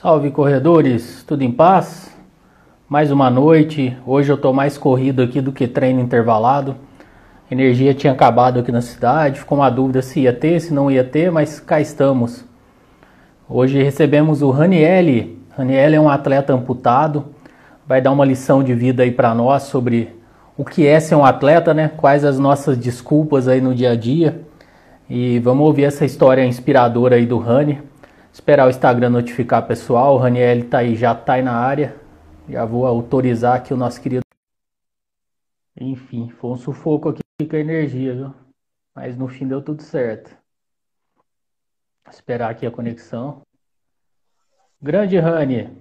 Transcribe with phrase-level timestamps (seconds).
[0.00, 2.10] Salve corredores, tudo em paz?
[2.88, 3.94] Mais uma noite.
[4.06, 6.74] Hoje eu tô mais corrido aqui do que treino intervalado.
[7.50, 11.04] Energia tinha acabado aqui na cidade, ficou uma dúvida se ia ter, se não ia
[11.04, 12.46] ter, mas cá estamos.
[13.46, 15.32] Hoje recebemos o Raniel.
[15.50, 17.26] Raniel é um atleta amputado,
[17.86, 20.16] vai dar uma lição de vida aí para nós sobre
[20.56, 21.90] o que é ser um atleta, né?
[21.94, 24.40] Quais as nossas desculpas aí no dia a dia.
[25.10, 27.89] E vamos ouvir essa história inspiradora aí do Rani.
[28.32, 30.14] Esperar o Instagram notificar pessoal.
[30.14, 32.00] O Raniel tá aí, já tá aí na área.
[32.48, 34.22] Já vou autorizar aqui o nosso querido.
[35.78, 38.34] Enfim, foi um sufoco aqui com a energia, viu?
[38.94, 40.36] Mas no fim deu tudo certo.
[42.08, 43.42] Esperar aqui a conexão.
[44.82, 45.76] Grande Rani.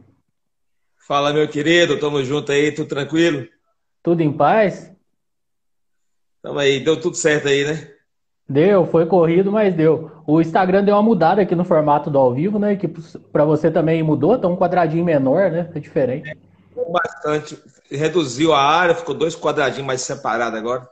[1.07, 1.99] Fala, meu querido.
[1.99, 3.47] Tamo junto aí, tudo tranquilo?
[4.03, 4.93] Tudo em paz?
[6.41, 7.93] Tamo aí, deu tudo certo aí, né?
[8.47, 10.18] Deu, foi corrido, mas deu.
[10.29, 12.75] O Instagram deu uma mudada aqui no formato do ao vivo, né?
[12.75, 15.67] Que para você também mudou, tá um quadradinho menor, né?
[15.73, 16.37] É diferente.
[16.91, 17.59] Bastante.
[17.89, 20.87] Reduziu a área, ficou dois quadradinhos mais separados agora.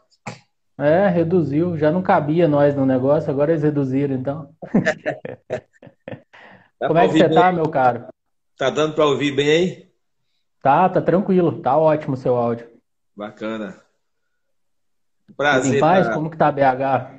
[0.75, 1.77] É, reduziu.
[1.77, 4.49] Já não cabia nós no negócio, agora eles reduziram, então.
[6.81, 7.37] Como é que você bem?
[7.37, 8.07] tá, meu caro?
[8.57, 9.87] Tá dando para ouvir bem aí?
[10.63, 11.61] Tá, tá tranquilo.
[11.61, 12.67] Tá ótimo o seu áudio.
[13.15, 13.75] Bacana.
[15.35, 15.75] Prazer.
[15.75, 16.07] Em paz?
[16.07, 16.13] Tá...
[16.15, 17.16] Como que tá BH?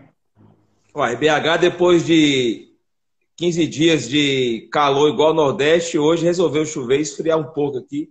[0.96, 2.72] Ué, BH, depois de
[3.36, 8.10] 15 dias de calor igual ao Nordeste, hoje resolveu chover e esfriar um pouco aqui.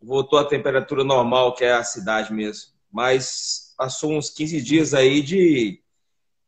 [0.00, 2.70] Voltou à temperatura normal, que é a cidade mesmo.
[2.90, 5.82] Mas passou uns 15 dias aí de,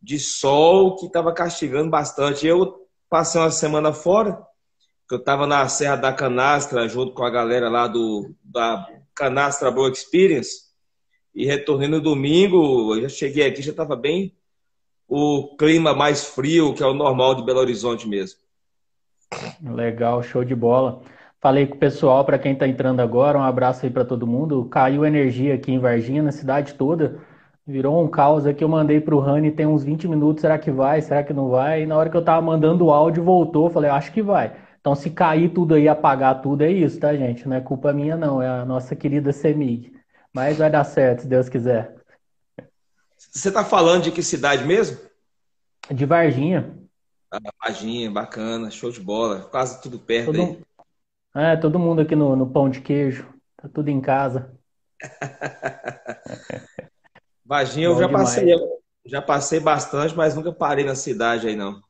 [0.01, 2.47] de sol que estava castigando bastante.
[2.47, 4.41] Eu passei uma semana fora,
[5.09, 9.69] que eu estava na Serra da Canastra, junto com a galera lá do, da Canastra
[9.69, 10.71] Boa Experience.
[11.35, 14.40] E retornei no domingo, eu já cheguei aqui, já estava bem
[15.11, 18.39] o clima mais frio, que é o normal de Belo Horizonte mesmo.
[19.61, 21.03] Legal, show de bola.
[21.41, 24.67] Falei com o pessoal, para quem está entrando agora, um abraço aí para todo mundo.
[24.67, 27.19] Caiu energia aqui em Varginha, na cidade toda.
[27.67, 28.63] Virou um caos aqui.
[28.63, 30.43] Eu mandei para o Rani tem uns 20 minutos.
[30.43, 31.01] Será que vai?
[31.01, 31.83] Será que não vai?
[31.83, 33.71] E na hora que eu estava mandando o áudio, voltou.
[33.71, 34.53] Falei, acho que vai.
[34.81, 37.49] Então, se cair tudo aí, apagar tudo, é isso, tá, gente?
[37.49, 38.41] Não é culpa minha, não.
[38.43, 39.93] É a nossa querida Semig.
[40.33, 42.00] Mas vai dar certo, se Deus quiser.
[43.31, 44.99] Você está falando de que cidade mesmo?
[45.89, 46.77] De Varginha.
[47.31, 49.43] Ah, Varginha, bacana, show de bola.
[49.43, 50.61] Quase tudo perto todo, aí.
[51.35, 53.33] É, todo mundo aqui no, no pão de queijo.
[53.57, 54.53] Tá tudo em casa.
[57.47, 58.47] Varginha eu já passei,
[59.07, 61.81] já passei bastante, mas nunca parei na cidade aí não.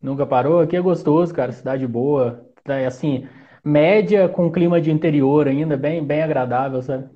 [0.00, 0.60] Nunca parou?
[0.60, 1.50] Aqui é gostoso, cara.
[1.50, 2.48] Cidade boa.
[2.66, 3.28] É assim,
[3.64, 7.08] média com clima de interior ainda, bem, bem agradável, sabe?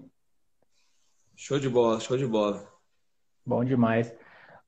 [1.36, 2.67] Show de bola, show de bola.
[3.48, 4.14] Bom demais.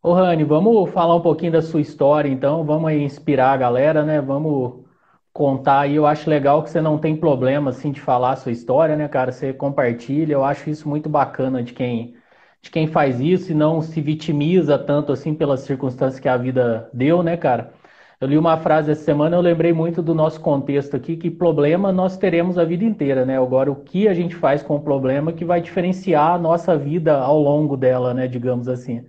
[0.02, 2.64] Ô Rani, vamos falar um pouquinho da sua história, então.
[2.64, 4.20] Vamos inspirar a galera, né?
[4.22, 4.86] Vamos
[5.32, 5.96] contar aí.
[5.96, 9.08] Eu acho legal que você não tem problema, assim, de falar a sua história, né,
[9.08, 9.32] cara?
[9.32, 10.32] Você compartilha.
[10.34, 12.16] Eu acho isso muito bacana de quem,
[12.62, 16.88] de quem faz isso e não se vitimiza tanto, assim, pelas circunstâncias que a vida
[16.94, 17.74] deu, né, cara?
[18.20, 21.91] Eu li uma frase essa semana, eu lembrei muito do nosso contexto aqui, que problema
[21.91, 23.38] nós teremos a vida inteira, né?
[23.38, 27.16] Agora, o que a gente faz com o problema que vai diferenciar a nossa vida
[27.16, 28.28] ao longo dela, né?
[28.28, 29.06] Digamos assim.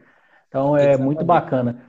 [0.47, 1.83] Então, é muito bacana.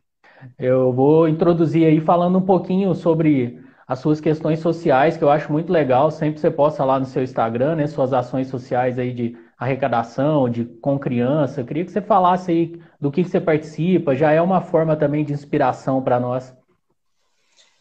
[0.59, 5.53] Eu vou introduzir aí falando um pouquinho sobre as suas questões sociais, que eu acho
[5.53, 6.11] muito legal.
[6.11, 7.87] Sempre você posta lá no seu Instagram, né?
[7.87, 11.61] Suas ações sociais aí de arrecadação, de com criança.
[11.61, 14.13] Eu queria que você falasse aí do que, que você participa.
[14.13, 16.53] Já é uma forma também de inspiração para nós.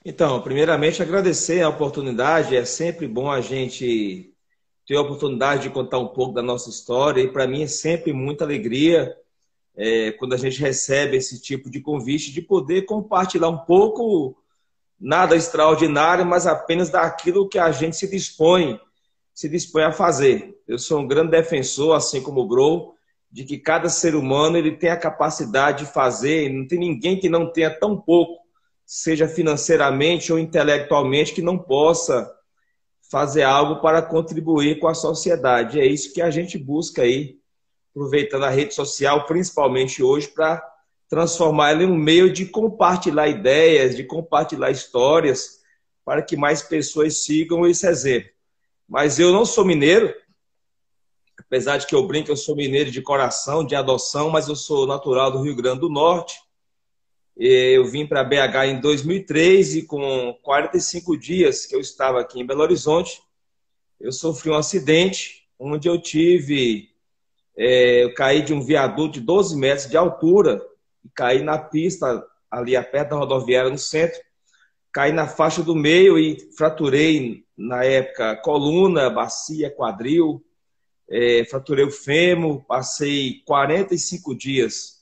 [0.04, 2.56] Então, primeiramente, agradecer a oportunidade.
[2.56, 4.34] É sempre bom a gente
[4.88, 7.22] ter a oportunidade de contar um pouco da nossa história.
[7.22, 9.16] E para mim é sempre muita alegria
[9.76, 14.36] é, quando a gente recebe esse tipo de convite de poder compartilhar um pouco,
[15.00, 18.80] nada extraordinário, mas apenas daquilo que a gente se dispõe,
[19.36, 20.60] se dispõe a fazer.
[20.68, 22.96] Eu sou um grande defensor, assim como o Grow,
[23.32, 26.52] de que cada ser humano ele tem a capacidade de fazer.
[26.52, 28.41] Não tem ninguém que não tenha tão pouco
[28.94, 32.30] seja financeiramente ou intelectualmente, que não possa
[33.10, 35.80] fazer algo para contribuir com a sociedade.
[35.80, 37.38] É isso que a gente busca aí,
[37.96, 40.62] aproveitando a rede social, principalmente hoje, para
[41.08, 45.62] transformar ela em um meio de compartilhar ideias, de compartilhar histórias,
[46.04, 48.32] para que mais pessoas sigam esse exemplo.
[48.90, 50.14] Mas eu não sou mineiro,
[51.40, 54.86] apesar de que eu brinco, eu sou mineiro de coração, de adoção, mas eu sou
[54.86, 56.36] natural do Rio Grande do Norte
[57.38, 62.46] eu vim para BH em 2003 e com 45 dias que eu estava aqui em
[62.46, 63.22] Belo Horizonte,
[64.00, 66.90] eu sofri um acidente onde eu tive,
[67.56, 70.62] é, eu caí de um viaduto de 12 metros de altura
[71.04, 74.20] e caí na pista ali a perto da rodoviária no centro.
[74.92, 80.44] caí na faixa do meio e fraturei, na época, coluna, bacia, quadril,
[81.10, 85.01] é, fraturei o fêmur, passei 45 dias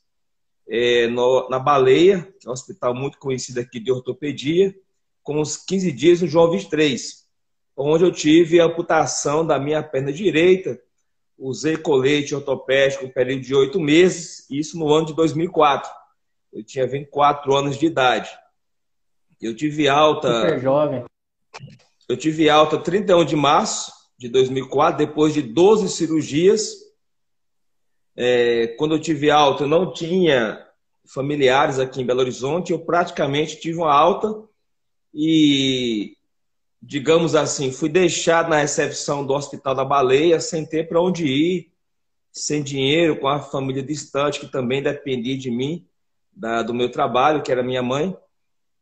[0.70, 4.76] é, no, na Baleia, um hospital muito conhecido aqui de ortopedia,
[5.24, 7.28] com uns 15 dias no João 23,
[7.76, 10.80] onde eu tive a amputação da minha perna direita,
[11.38, 15.90] usei colete ortopédico um período de oito meses, isso no ano de 2004.
[16.52, 18.30] Eu tinha 24 anos de idade.
[19.42, 20.42] Eu tive alta.
[20.42, 21.06] Super jovem.
[22.08, 26.89] Eu tive alta 31 de março de 2004, depois de 12 cirurgias.
[28.16, 30.66] É, quando eu tive alta, eu não tinha
[31.06, 34.44] familiares aqui em Belo Horizonte, eu praticamente tive uma alta
[35.14, 36.16] e,
[36.82, 41.72] digamos assim, fui deixado na recepção do Hospital da Baleia sem ter para onde ir,
[42.32, 45.86] sem dinheiro, com a família distante que também dependia de mim,
[46.32, 48.16] da, do meu trabalho, que era minha mãe.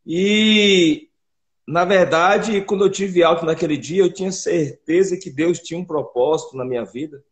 [0.05, 1.09] E,
[1.67, 5.85] na verdade, quando eu tive alta naquele dia, eu tinha certeza que Deus tinha um
[5.85, 7.23] propósito na minha vida.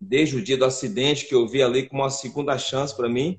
[0.00, 3.38] Desde o dia do acidente, que eu vi ali como uma segunda chance para mim.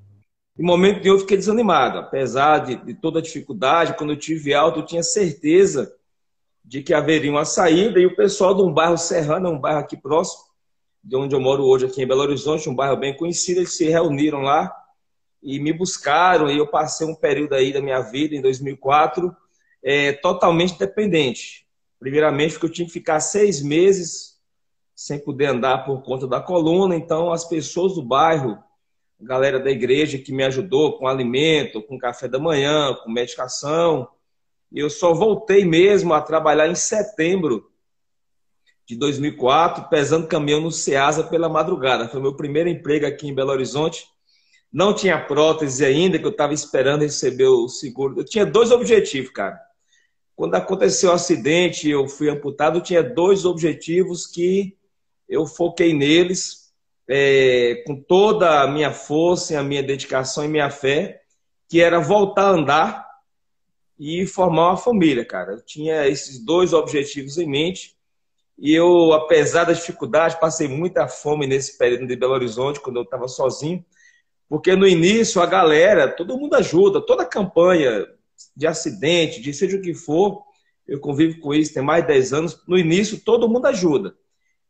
[0.57, 1.97] Em momento nenhum eu fiquei desanimado.
[1.97, 5.95] Apesar de, de toda a dificuldade, quando eu tive alta, eu tinha certeza
[6.63, 7.99] de que haveria uma saída.
[7.99, 10.43] E o pessoal de um bairro serrano, um bairro aqui próximo,
[11.03, 13.85] de onde eu moro hoje, aqui em Belo Horizonte, um bairro bem conhecido, eles se
[13.85, 14.71] reuniram lá
[15.41, 19.35] e me buscaram e eu passei um período aí da minha vida, em 2004,
[19.83, 21.65] é, totalmente dependente.
[21.99, 24.30] Primeiramente porque eu tinha que ficar seis meses
[25.01, 28.61] sem poder andar por conta da coluna, então as pessoas do bairro,
[29.19, 34.07] a galera da igreja que me ajudou com alimento, com café da manhã, com medicação,
[34.71, 37.71] e eu só voltei mesmo a trabalhar em setembro
[38.85, 42.07] de 2004, pesando caminhão no Ceasa pela madrugada.
[42.07, 44.05] Foi meu primeiro emprego aqui em Belo Horizonte
[44.71, 48.21] não tinha prótese ainda, que eu estava esperando receber o seguro.
[48.21, 49.59] Eu tinha dois objetivos, cara.
[50.33, 54.77] Quando aconteceu o acidente eu fui amputado, eu tinha dois objetivos que
[55.31, 56.73] eu foquei neles
[57.07, 61.21] é, com toda a minha força, a minha dedicação e minha fé,
[61.69, 63.07] que era voltar a andar
[63.97, 65.53] e formar uma família, cara.
[65.53, 67.95] Eu tinha esses dois objetivos em mente.
[68.59, 73.03] E eu, apesar da dificuldade, passei muita fome nesse período de Belo Horizonte, quando eu
[73.03, 73.85] estava sozinho.
[74.49, 78.05] Porque no início a galera, todo mundo ajuda, toda campanha
[78.53, 80.43] de acidente, de seja o que for,
[80.85, 84.13] eu convivo com isso tem mais de 10 anos, no início todo mundo ajuda.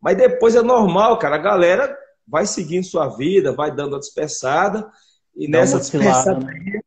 [0.02, 4.90] Mas depois é normal, cara, a galera vai seguindo sua vida, vai dando a dispersada,
[5.36, 6.82] e Dá nessa dispersada né?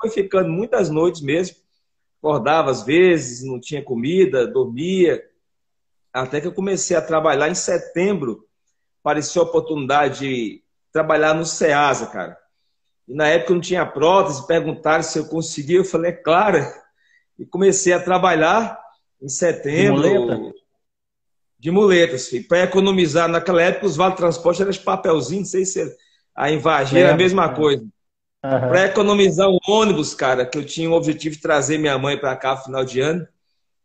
[0.00, 1.56] foi ficando muitas noites mesmo,
[2.18, 5.22] acordava às vezes, não tinha comida, dormia,
[6.12, 8.46] até que eu comecei a trabalhar em setembro,
[9.00, 12.36] apareceu a oportunidade de trabalhar no SEASA, cara.
[13.06, 16.58] E na época eu não tinha prótese, perguntaram se eu conseguia, eu falei, é claro.
[17.38, 18.80] E comecei a trabalhar
[19.20, 20.54] em setembro.
[21.58, 22.16] De muleta?
[22.16, 23.28] De muletas, para economizar.
[23.28, 25.96] Naquela época os vale transporte eram de papelzinho, não sei se
[26.34, 27.82] a invagir era a mesma coisa.
[27.82, 28.50] Uhum.
[28.68, 32.36] Para economizar um ônibus, cara, que eu tinha o objetivo de trazer minha mãe para
[32.36, 33.26] cá no final de ano.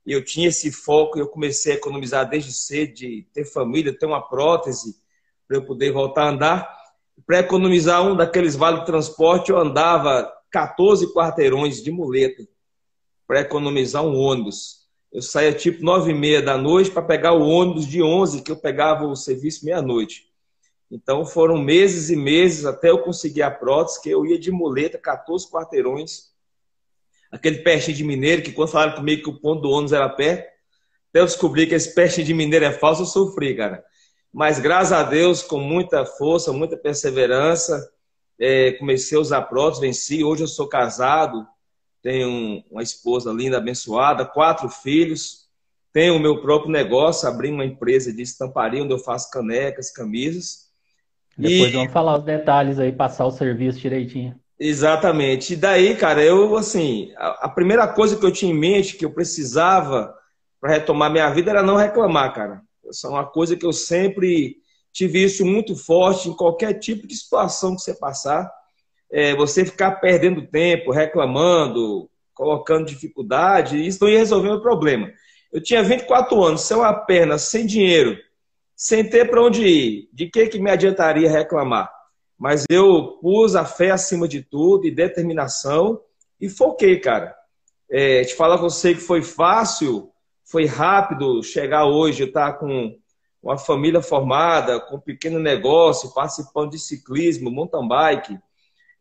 [0.06, 3.98] E eu tinha esse foco e eu comecei a economizar desde cedo, de ter família,
[3.98, 4.96] ter uma prótese,
[5.48, 6.78] para eu poder voltar a andar.
[7.26, 12.44] Para economizar um daqueles vale transporte, eu andava 14 quarteirões de muleta
[13.28, 14.81] para economizar um ônibus.
[15.12, 18.52] Eu saía tipo nove e meia da noite para pegar o ônibus de 11, que
[18.52, 20.32] eu pegava o serviço meia-noite.
[20.90, 24.98] Então foram meses e meses até eu conseguir a prótese, que eu ia de muleta,
[24.98, 26.32] 14 quarteirões.
[27.32, 30.50] Aquele peste de mineiro, que quando falaram comigo que o ponto do ônibus era perto,
[31.10, 33.84] até eu descobri que esse peste de mineiro é falso, eu sofri, cara.
[34.34, 37.92] Mas graças a Deus, com muita força, muita perseverança,
[38.40, 40.24] é, comecei a usar prótese, venci.
[40.24, 41.46] Hoje eu sou casado,
[42.02, 45.48] tenho uma esposa linda, abençoada, quatro filhos.
[45.94, 50.70] Tenho o meu próprio negócio, abri uma empresa de estamparia, onde eu faço canecas, camisas.
[51.38, 51.74] Depois e...
[51.74, 54.40] vamos falar os detalhes aí, passar o serviço direitinho.
[54.60, 55.54] Exatamente.
[55.54, 59.04] E daí, cara, eu, assim, a, a primeira coisa que eu tinha em mente, que
[59.04, 60.14] eu precisava
[60.60, 62.62] para retomar minha vida, era não reclamar, cara.
[62.88, 64.58] Essa é uma coisa que eu sempre
[64.94, 68.52] tive isso muito forte em qualquer tipo de situação que você passar.
[69.12, 75.12] É, você ficar perdendo tempo, reclamando, colocando dificuldade, isso não ia resolver o problema.
[75.52, 78.18] Eu tinha 24 anos, sem uma perna, sem dinheiro,
[78.76, 80.10] sem ter para onde ir.
[80.14, 81.92] De que, que me adiantaria reclamar?
[82.40, 86.02] Mas eu pus a fé acima de tudo e determinação
[86.40, 87.36] e foquei, cara.
[87.90, 90.10] É, te falar a você que foi fácil,
[90.44, 92.98] foi rápido chegar hoje, estar tá com
[93.44, 98.40] uma família formada, com um pequeno negócio, participando de ciclismo, mountain bike,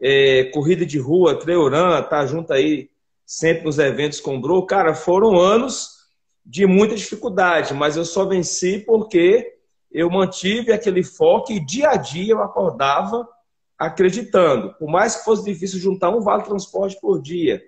[0.01, 2.91] é, corrida de rua, trail run, tá junto aí
[3.27, 4.67] sempre nos eventos com o Bro.
[4.67, 6.01] Cara, foram anos
[6.45, 9.57] de muita dificuldade, mas eu só venci porque
[9.93, 13.29] eu mantive aquele foco e dia a dia eu acordava
[13.79, 14.75] acreditando.
[14.75, 17.63] Por mais que fosse difícil juntar um vale transporte por dia,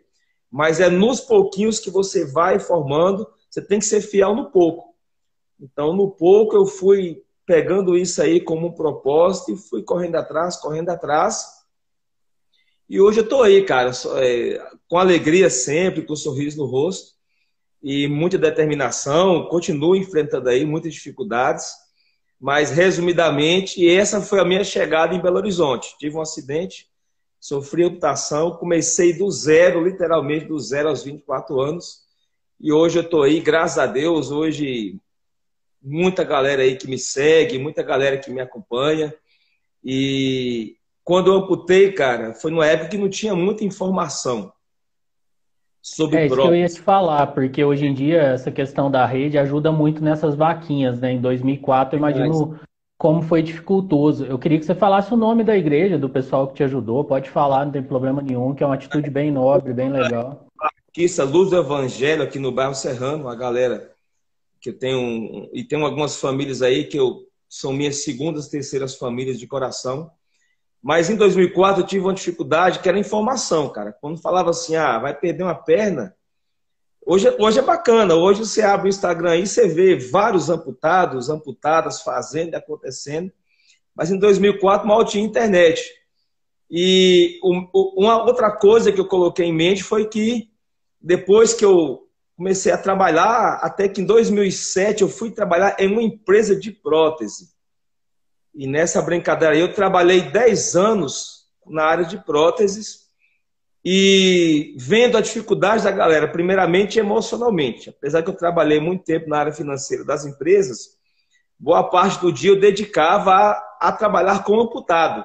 [0.50, 4.94] mas é nos pouquinhos que você vai formando, você tem que ser fiel no pouco.
[5.60, 10.56] Então, no pouco eu fui pegando isso aí como um propósito e fui correndo atrás,
[10.56, 11.61] correndo atrás.
[12.92, 17.12] E hoje eu tô aí, cara, é, com alegria sempre, com um sorriso no rosto
[17.82, 21.72] e muita determinação, continuo enfrentando aí muitas dificuldades,
[22.38, 25.96] mas resumidamente, essa foi a minha chegada em Belo Horizonte.
[25.98, 26.86] Tive um acidente,
[27.40, 32.02] sofri amputação, comecei do zero, literalmente do zero aos 24 anos,
[32.60, 35.00] e hoje eu estou aí, graças a Deus, hoje
[35.80, 39.14] muita galera aí que me segue, muita galera que me acompanha,
[39.82, 44.52] e quando eu amputei, cara, foi numa época que não tinha muita informação
[45.82, 49.04] sobre é isso que eu ia te falar, porque hoje em dia essa questão da
[49.04, 51.12] rede ajuda muito nessas vaquinhas, né?
[51.12, 52.60] Em 2004, eu imagino
[52.96, 54.24] como foi dificultoso.
[54.24, 57.04] Eu queria que você falasse o nome da igreja, do pessoal que te ajudou.
[57.04, 60.46] Pode falar, não tem problema nenhum, que é uma atitude bem nobre, bem legal.
[60.56, 63.90] Batista Luz do Evangelho aqui no bairro Serrano, a galera
[64.60, 69.38] que eu tenho e tem algumas famílias aí que eu são minhas segundas, terceiras famílias
[69.38, 70.10] de coração.
[70.82, 73.92] Mas em 2004 eu tive uma dificuldade que era informação, cara.
[73.92, 76.16] Quando falava assim, ah, vai perder uma perna.
[77.06, 78.14] Hoje, hoje é bacana.
[78.14, 83.32] Hoje você abre o Instagram aí, você vê vários amputados, amputadas fazendo e acontecendo.
[83.94, 85.82] Mas em 2004 mal tinha internet.
[86.68, 90.50] E uma outra coisa que eu coloquei em mente foi que
[91.00, 96.02] depois que eu comecei a trabalhar, até que em 2007 eu fui trabalhar em uma
[96.02, 97.51] empresa de prótese.
[98.54, 103.02] E nessa brincadeira eu trabalhei 10 anos na área de próteses
[103.84, 107.90] e vendo a dificuldade da galera, primeiramente emocionalmente.
[107.90, 110.96] Apesar que eu trabalhei muito tempo na área financeira das empresas,
[111.58, 115.24] boa parte do dia eu dedicava a, a trabalhar como amputado.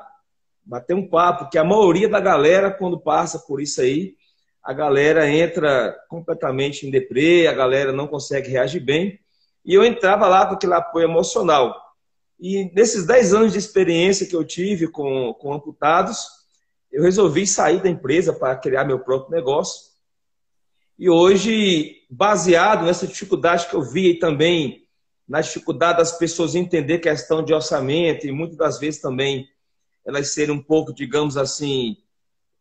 [0.63, 4.15] Bater um papo, que a maioria da galera, quando passa por isso aí,
[4.63, 9.19] a galera entra completamente em deprê, a galera não consegue reagir bem.
[9.63, 11.86] E eu entrava lá com aquele apoio emocional.
[12.39, 16.27] E nesses 10 anos de experiência que eu tive com, com amputados,
[16.91, 19.87] eu resolvi sair da empresa para criar meu próprio negócio.
[20.97, 24.87] E hoje, baseado nessa dificuldade que eu vi e também
[25.27, 29.47] na dificuldade das pessoas entender questão de orçamento e muitas das vezes também
[30.05, 31.97] elas serem um pouco, digamos assim,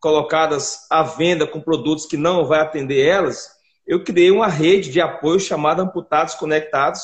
[0.01, 3.49] colocadas à venda com produtos que não vai atender elas,
[3.87, 7.03] eu criei uma rede de apoio chamada Amputados Conectados,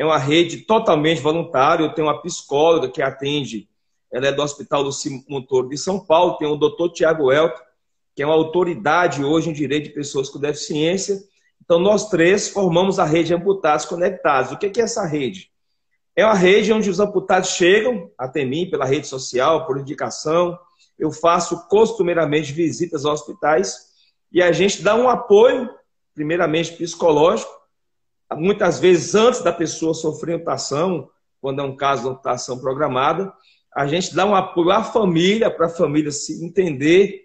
[0.00, 1.84] é uma rede totalmente voluntária.
[1.84, 3.68] Eu tenho uma psicóloga que atende,
[4.10, 4.90] ela é do Hospital do
[5.28, 6.38] Montoro de São Paulo.
[6.38, 7.60] Tem o doutor Tiago Elton,
[8.16, 11.20] que é uma autoridade hoje em direito de pessoas com deficiência.
[11.62, 14.52] Então, nós três formamos a rede Amputados Conectados.
[14.52, 15.50] O que é essa rede?
[16.16, 20.58] É uma rede onde os amputados chegam até mim pela rede social, por indicação.
[20.98, 23.76] Eu faço costumeiramente visitas aos hospitais
[24.32, 25.68] e a gente dá um apoio,
[26.14, 27.59] primeiramente psicológico,
[28.36, 31.08] muitas vezes antes da pessoa sofrer amputação,
[31.40, 33.32] quando é um caso de amputação programada,
[33.74, 37.22] a gente dá um apoio à família, para a família se entender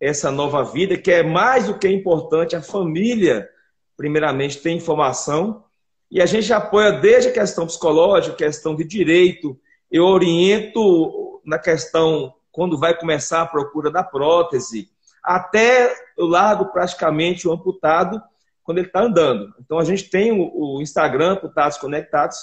[0.00, 3.48] essa nova vida, que é mais do que importante, a família,
[3.96, 5.64] primeiramente, tem informação,
[6.10, 9.58] e a gente apoia desde a questão psicológica, questão de direito,
[9.90, 14.88] eu oriento na questão quando vai começar a procura da prótese,
[15.22, 18.22] até o lado praticamente o amputado,
[18.64, 19.54] quando ele está andando.
[19.60, 22.38] Então a gente tem o, o Instagram, Amputados Conectados,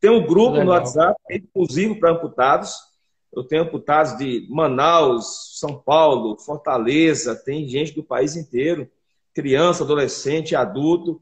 [0.00, 0.66] tem um grupo Legal.
[0.66, 2.74] no WhatsApp exclusivo para amputados.
[3.32, 8.88] Eu tenho amputados de Manaus, São Paulo, Fortaleza, tem gente do país inteiro,
[9.32, 11.20] criança, adolescente, adulto.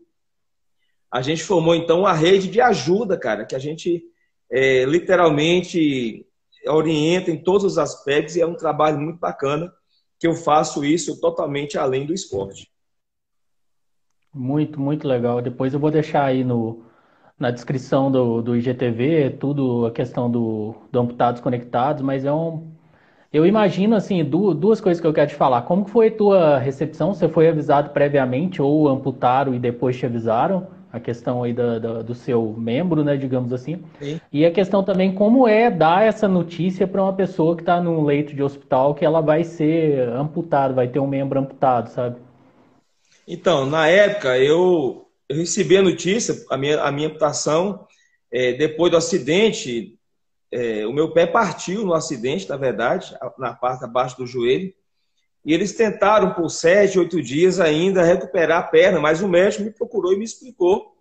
[1.11, 4.03] A gente formou então uma rede de ajuda, cara, que a gente
[4.51, 6.27] é, literalmente
[6.67, 9.73] orienta em todos os aspectos e é um trabalho muito bacana
[10.19, 12.72] que eu faço isso totalmente além do esporte.
[14.35, 15.43] Muito, muito legal.
[15.43, 16.83] Depois eu vou deixar aí no,
[17.39, 22.71] na descrição do, do IGTV tudo a questão do, do Amputados Conectados, mas é um.
[23.33, 25.63] Eu imagino, assim, duas, duas coisas que eu quero te falar.
[25.63, 27.15] Como foi a tua recepção?
[27.15, 30.69] Você foi avisado previamente ou amputaram e depois te avisaram?
[30.93, 33.83] A questão aí da, da do seu membro, né, digamos assim.
[33.99, 34.21] Sim.
[34.31, 38.05] E a questão também, como é dar essa notícia para uma pessoa que está num
[38.05, 42.17] leito de hospital que ela vai ser amputada, vai ter um membro amputado, sabe?
[43.27, 47.87] Então, na época, eu, eu recebi a notícia, a minha, a minha amputação,
[48.31, 49.99] é, depois do acidente,
[50.51, 54.73] é, o meu pé partiu no acidente, na verdade, na parte abaixo do joelho.
[55.45, 59.71] E eles tentaram por sete, oito dias ainda recuperar a perna, mas o médico me
[59.71, 60.95] procurou e me explicou: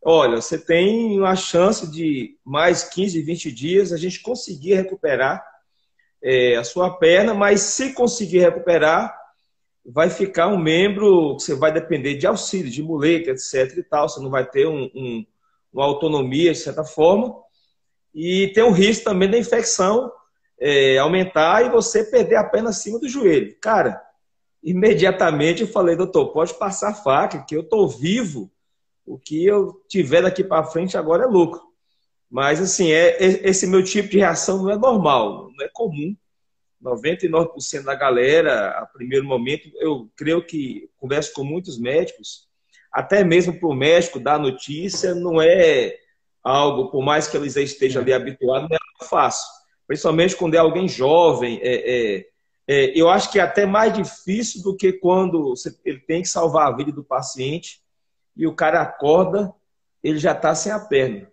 [0.00, 5.44] olha, você tem uma chance de mais 15, 20 dias a gente conseguir recuperar
[6.22, 9.21] é, a sua perna, mas se conseguir recuperar,
[9.84, 13.76] vai ficar um membro que você vai depender de auxílio, de muleta, etc.
[13.76, 14.08] e tal.
[14.08, 15.26] Você não vai ter um, um,
[15.72, 17.34] uma autonomia, de certa forma.
[18.14, 20.12] E tem o risco também da infecção
[20.60, 23.56] é, aumentar e você perder a perna acima do joelho.
[23.60, 24.00] Cara,
[24.62, 28.50] imediatamente eu falei, doutor, pode passar faca, que eu estou vivo.
[29.04, 31.60] O que eu tiver daqui para frente agora é lucro.
[32.30, 36.16] Mas, assim, é, é, esse meu tipo de reação não é normal, não é comum.
[36.82, 42.48] 99% da galera, a primeiro momento, eu creio que converso com muitos médicos,
[42.92, 45.96] até mesmo para o médico dar notícia, não é
[46.42, 49.46] algo, por mais que eles estejam ali habituados, não é fácil.
[49.86, 51.58] Principalmente quando é alguém jovem.
[51.62, 52.26] É, é,
[52.66, 56.68] é, eu acho que é até mais difícil do que quando ele tem que salvar
[56.68, 57.82] a vida do paciente
[58.36, 59.52] e o cara acorda,
[60.02, 61.30] ele já está sem a perna.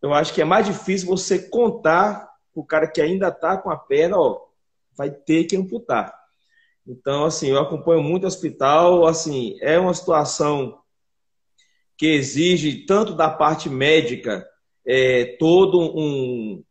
[0.00, 3.76] Eu acho que é mais difícil você contar o cara que ainda está com a
[3.76, 4.40] perna, ó,
[4.96, 6.14] vai ter que amputar.
[6.86, 10.78] Então, assim, eu acompanho muito o hospital, assim, é uma situação
[11.96, 14.46] que exige tanto da parte médica
[14.84, 16.62] é, todo um,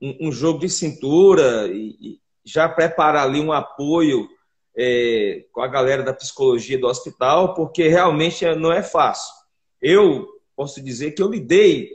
[0.00, 4.26] um, um, jogo de cintura e, e, já preparar ali um apoio
[4.74, 9.34] é, com a galera da psicologia do hospital, porque realmente não é fácil.
[9.82, 10.26] Eu
[10.56, 11.90] posso dizer que eu lidei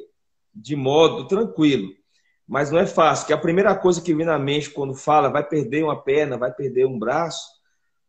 [0.53, 1.91] de modo tranquilo
[2.47, 5.43] mas não é fácil, que a primeira coisa que vem na mente quando fala vai
[5.43, 7.47] perder uma perna, vai perder um braço,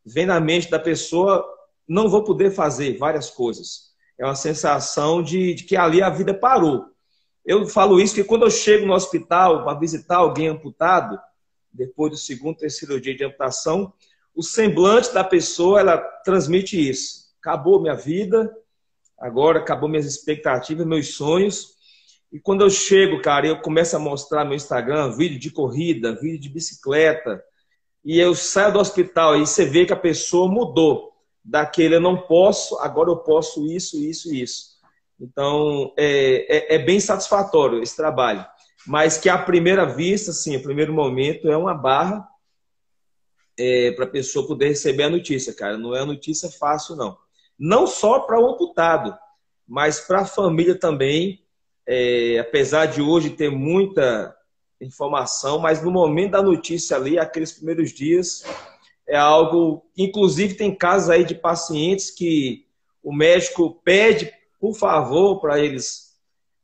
[0.05, 1.45] vem na mente da pessoa,
[1.89, 3.93] não vou poder fazer várias coisas.
[4.19, 6.87] É uma sensação de, de que ali a vida parou.
[7.45, 11.19] Eu falo isso porque quando eu chego no hospital para visitar alguém amputado,
[11.73, 13.93] depois do segundo, terceiro dia de amputação,
[14.35, 17.25] o semblante da pessoa, ela transmite isso.
[17.41, 18.51] Acabou minha vida,
[19.19, 21.74] agora acabou minhas expectativas, meus sonhos,
[22.35, 26.41] e quando eu chego, cara, eu começo a mostrar no Instagram vídeo de corrida, vídeo
[26.41, 27.41] de bicicleta,
[28.05, 31.13] e eu saio do hospital e você vê que a pessoa mudou.
[31.45, 34.75] Daquele eu não posso, agora eu posso isso, isso, isso.
[35.21, 38.45] Então, é, é, é bem satisfatório esse trabalho.
[38.85, 42.29] Mas que à primeira vista, sim, o primeiro momento é uma barra
[43.57, 45.79] é, para a pessoa poder receber a notícia, cara.
[45.79, 47.17] Não é uma notícia fácil, não.
[47.57, 49.17] Não só para o amputado,
[49.69, 51.44] mas para a família também
[51.87, 54.35] é, apesar de hoje ter muita
[54.81, 58.45] informação, mas no momento da notícia ali, aqueles primeiros dias,
[59.07, 59.85] é algo.
[59.97, 62.67] Inclusive, tem casos aí de pacientes que
[63.03, 66.15] o médico pede, por favor, para eles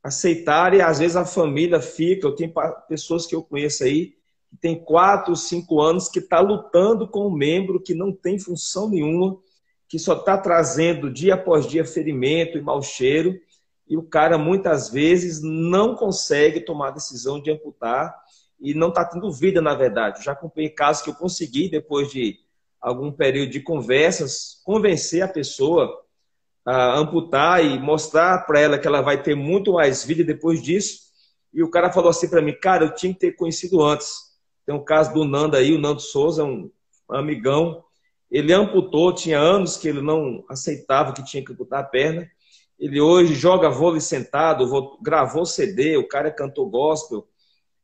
[0.03, 2.27] aceitarem, e às vezes a família fica.
[2.27, 2.53] Eu tenho
[2.89, 4.15] pessoas que eu conheço aí
[4.49, 8.89] que tem quatro, cinco anos que está lutando com um membro que não tem função
[8.89, 9.39] nenhuma,
[9.89, 13.39] que só está trazendo dia após dia ferimento e mau cheiro
[13.91, 18.15] e o cara muitas vezes não consegue tomar a decisão de amputar
[18.61, 20.19] e não está tendo vida, na verdade.
[20.21, 22.39] Eu já acompanhei casos que eu consegui, depois de
[22.81, 25.93] algum período de conversas, convencer a pessoa
[26.65, 31.01] a amputar e mostrar para ela que ela vai ter muito mais vida depois disso.
[31.53, 34.21] E o cara falou assim para mim, cara, eu tinha que ter conhecido antes.
[34.65, 36.71] Tem um caso do Nando aí, o Nando Souza, um
[37.11, 37.83] amigão.
[38.31, 42.31] Ele amputou, tinha anos que ele não aceitava que tinha que amputar a perna.
[42.81, 47.29] Ele hoje joga vôlei sentado, gravou CD, o cara é cantor gospel,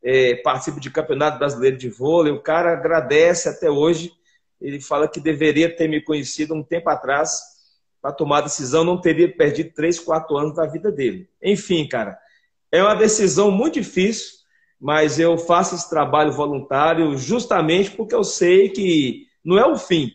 [0.02, 2.32] é, participa de campeonato brasileiro de vôlei.
[2.32, 4.10] O cara agradece até hoje.
[4.58, 7.38] Ele fala que deveria ter me conhecido um tempo atrás
[8.00, 11.28] para tomar a decisão, não teria perdido três, quatro anos da vida dele.
[11.42, 12.18] Enfim, cara,
[12.72, 14.38] é uma decisão muito difícil,
[14.80, 20.10] mas eu faço esse trabalho voluntário justamente porque eu sei que não é o fim.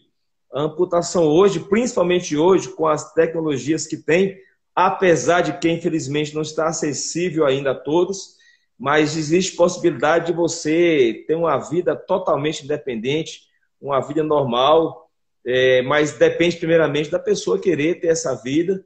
[0.52, 4.38] A amputação hoje, principalmente hoje, com as tecnologias que tem,
[4.76, 8.38] apesar de que, infelizmente, não está acessível ainda a todos,
[8.78, 13.44] mas existe possibilidade de você ter uma vida totalmente independente,
[13.80, 15.10] uma vida normal,
[15.46, 18.84] é, mas depende primeiramente da pessoa querer ter essa vida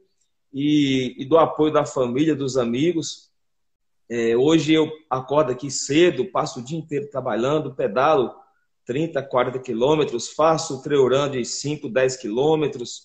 [0.52, 3.30] e, e do apoio da família, dos amigos.
[4.08, 8.34] É, hoje eu acordo aqui cedo, passo o dia inteiro trabalhando, pedalo
[8.86, 13.02] 30, 40 quilômetros, faço run de 5, 10 quilômetros,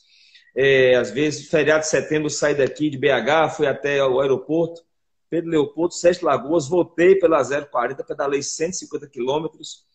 [0.55, 4.81] é, às vezes, feriado de setembro, saí daqui de BH, fui até o aeroporto,
[5.29, 9.85] Pedro Leopoldo, Sete Lagoas, voltei pela 040, pedalei 150 quilômetros.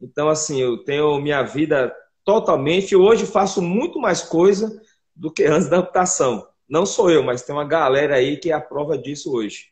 [0.00, 2.94] Então, assim, eu tenho minha vida totalmente.
[2.94, 4.78] Hoje faço muito mais coisa
[5.14, 6.46] do que antes da amputação.
[6.68, 9.68] Não sou eu, mas tem uma galera aí que é a prova disso hoje.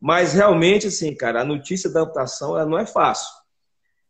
[0.00, 3.32] Mas realmente, assim, cara, a notícia da amputação ela não é fácil.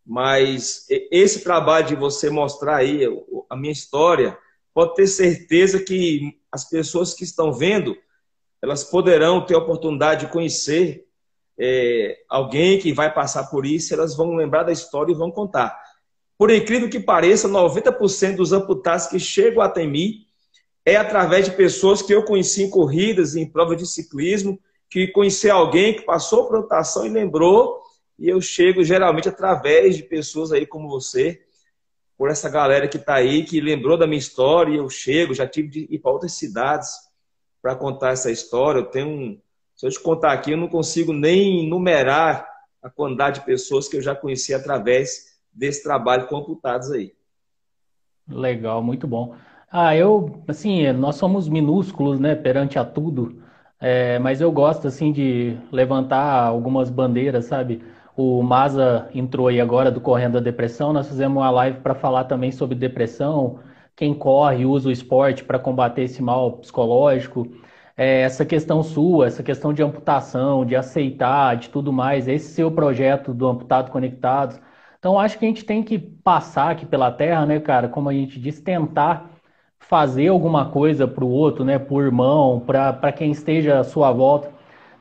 [0.05, 3.07] Mas esse trabalho de você mostrar aí
[3.49, 4.37] a minha história,
[4.75, 7.97] pode ter certeza que as pessoas que estão vendo,
[8.61, 11.07] elas poderão ter a oportunidade de conhecer
[11.59, 15.79] é, alguém que vai passar por isso, elas vão lembrar da história e vão contar.
[16.37, 20.27] Por incrível que pareça, 90% dos amputados que chegam até mim
[20.85, 24.59] é através de pessoas que eu conheci em corridas, em prova de ciclismo,
[24.91, 27.81] que conheci alguém que passou por amputação e lembrou,
[28.19, 31.44] e eu chego geralmente através de pessoas aí como você,
[32.17, 35.47] por essa galera que está aí, que lembrou da minha história, e eu chego, já
[35.47, 36.91] tive de ir para outras cidades
[37.61, 38.81] para contar essa história.
[38.81, 39.41] Eu tenho um,
[39.75, 42.47] se eu te contar aqui, eu não consigo nem numerar
[42.83, 47.13] a quantidade de pessoas que eu já conheci através desse trabalho com amputados aí.
[48.29, 49.35] Legal, muito bom.
[49.71, 53.43] Ah, eu, assim, nós somos minúsculos, né, perante a tudo,
[53.81, 57.83] é, mas eu gosto, assim, de levantar algumas bandeiras, sabe?
[58.17, 62.25] O Maza entrou aí agora do Correndo da Depressão, nós fizemos uma live para falar
[62.25, 63.59] também sobre depressão,
[63.97, 67.47] quem corre, usa o esporte para combater esse mal psicológico,
[67.97, 72.71] é, essa questão sua, essa questão de amputação, de aceitar, de tudo mais, esse seu
[72.71, 74.61] projeto do Amputado Conectados.
[74.99, 78.13] Então, acho que a gente tem que passar aqui pela Terra, né, cara, como a
[78.13, 79.31] gente diz, tentar
[79.79, 84.54] fazer alguma coisa para o outro, né, por irmão, para quem esteja à sua volta.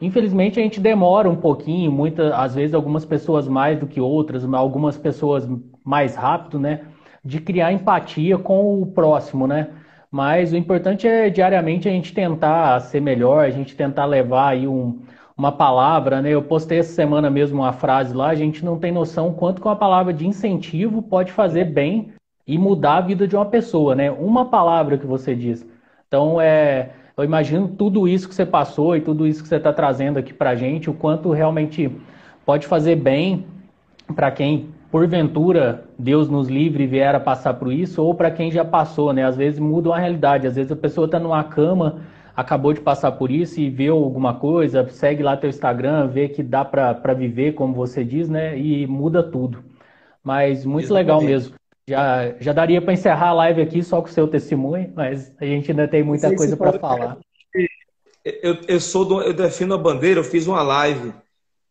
[0.03, 4.43] Infelizmente, a gente demora um pouquinho, muitas, às vezes algumas pessoas mais do que outras,
[4.53, 5.47] algumas pessoas
[5.81, 6.81] mais rápido, né,
[7.23, 9.69] de criar empatia com o próximo, né?
[10.11, 14.67] Mas o importante é diariamente a gente tentar ser melhor, a gente tentar levar aí
[14.67, 14.99] um,
[15.37, 16.31] uma palavra, né?
[16.31, 19.67] Eu postei essa semana mesmo uma frase lá, a gente não tem noção quanto que
[19.67, 22.11] uma palavra de incentivo pode fazer bem
[22.45, 24.11] e mudar a vida de uma pessoa, né?
[24.11, 25.65] Uma palavra que você diz.
[26.07, 29.71] Então, é, eu imagino tudo isso que você passou e tudo isso que você está
[29.71, 31.91] trazendo aqui para a gente, o quanto realmente
[32.45, 33.45] pode fazer bem
[34.15, 38.51] para quem porventura Deus nos livre e vier a passar por isso, ou para quem
[38.51, 39.23] já passou, né?
[39.25, 42.01] Às vezes muda a realidade, às vezes a pessoa está numa cama,
[42.35, 46.43] acabou de passar por isso e vê alguma coisa, segue lá teu Instagram, vê que
[46.43, 48.57] dá para viver, como você diz, né?
[48.57, 49.63] E muda tudo.
[50.23, 51.05] Mas muito Exatamente.
[51.07, 51.55] legal mesmo.
[51.87, 55.45] Já, já daria para encerrar a live aqui só com o seu testemunho, mas a
[55.45, 57.17] gente ainda tem muita coisa para falar.
[58.23, 61.13] Eu, eu sou do, eu defino a bandeira, eu fiz uma live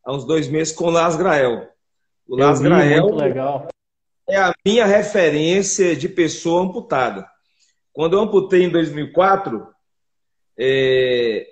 [0.04, 1.66] há uns dois meses com o Las Grael.
[2.28, 3.08] O Las Grael
[4.28, 7.26] é a minha referência de pessoa amputada.
[7.92, 9.66] Quando eu amputei em 2004,
[10.58, 11.46] é,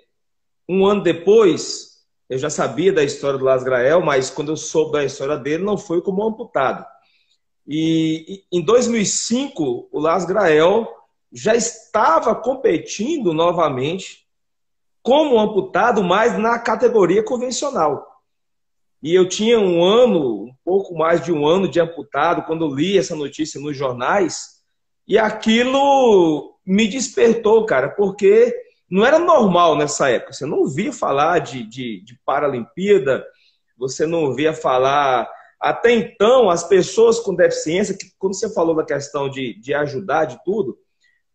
[0.69, 4.93] um ano depois, eu já sabia da história do Las Grael, mas quando eu soube
[4.93, 6.85] da história dele, não foi como amputado.
[7.73, 10.93] E em 2005, o Las Grael
[11.31, 14.27] já estava competindo novamente
[15.01, 18.05] como amputado, mas na categoria convencional.
[19.01, 22.97] E eu tinha um ano, um pouco mais de um ano de amputado, quando li
[22.97, 24.61] essa notícia nos jornais,
[25.07, 28.53] e aquilo me despertou, cara, porque
[28.89, 30.33] não era normal nessa época.
[30.33, 33.25] Você não ouvia falar de, de, de Paralimpíada,
[33.77, 35.31] você não ouvia falar.
[35.61, 40.25] Até então, as pessoas com deficiência, que quando você falou da questão de, de ajudar,
[40.25, 40.77] de tudo,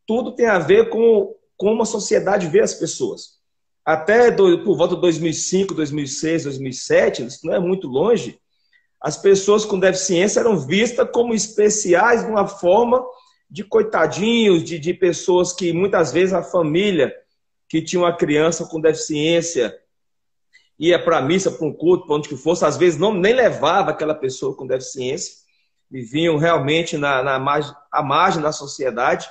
[0.04, 3.36] tudo tem a ver com como a sociedade vê as pessoas.
[3.84, 8.38] Até do, por volta de 2005, 2006, 2007, isso não é muito longe,
[9.00, 13.04] as pessoas com deficiência eram vistas como especiais de uma forma
[13.48, 17.14] de coitadinhos, de, de pessoas que muitas vezes a família
[17.68, 19.72] que tinha uma criança com deficiência
[20.78, 23.34] ia para a missa, para um culto, para onde que fosse, às vezes não, nem
[23.34, 25.34] levava aquela pessoa com deficiência,
[25.90, 29.28] viviam realmente na, na margem, à margem da sociedade.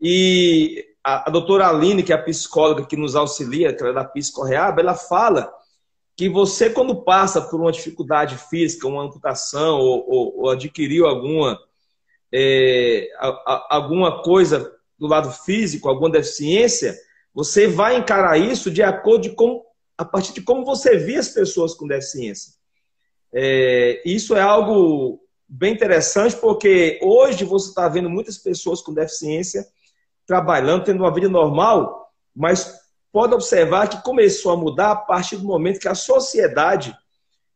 [0.00, 4.04] E a, a doutora Aline, que é a psicóloga que nos auxilia, que é da
[4.04, 5.52] Psicorreab, ela fala
[6.16, 11.58] que você, quando passa por uma dificuldade física, uma amputação, ou, ou, ou adquiriu alguma,
[12.32, 16.96] é, a, a, alguma coisa do lado físico, alguma deficiência,
[17.32, 19.62] você vai encarar isso de acordo com
[19.98, 22.52] a partir de como você vê as pessoas com deficiência.
[23.34, 29.66] É, isso é algo bem interessante, porque hoje você está vendo muitas pessoas com deficiência
[30.24, 32.78] trabalhando, tendo uma vida normal, mas
[33.10, 36.96] pode observar que começou a mudar a partir do momento que a sociedade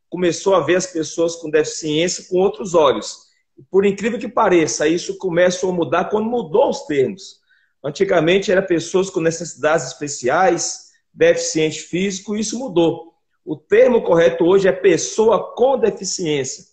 [0.08, 3.30] começou a ver as pessoas com deficiência com outros olhos.
[3.70, 7.40] Por incrível que pareça, isso começou a mudar quando mudou os termos.
[7.84, 10.81] Antigamente era pessoas com necessidades especiais,
[11.12, 13.12] deficiente físico, isso mudou.
[13.44, 16.64] O termo correto hoje é pessoa com deficiência,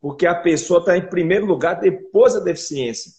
[0.00, 3.12] porque a pessoa está em primeiro lugar depois da deficiência.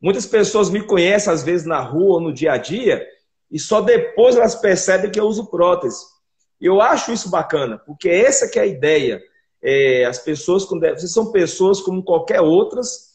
[0.00, 3.06] Muitas pessoas me conhecem, às vezes, na rua ou no dia a dia,
[3.50, 6.04] e só depois elas percebem que eu uso prótese.
[6.60, 9.22] Eu acho isso bacana, porque essa que é a ideia.
[9.60, 13.08] É, as pessoas com deficiência são pessoas como qualquer outras.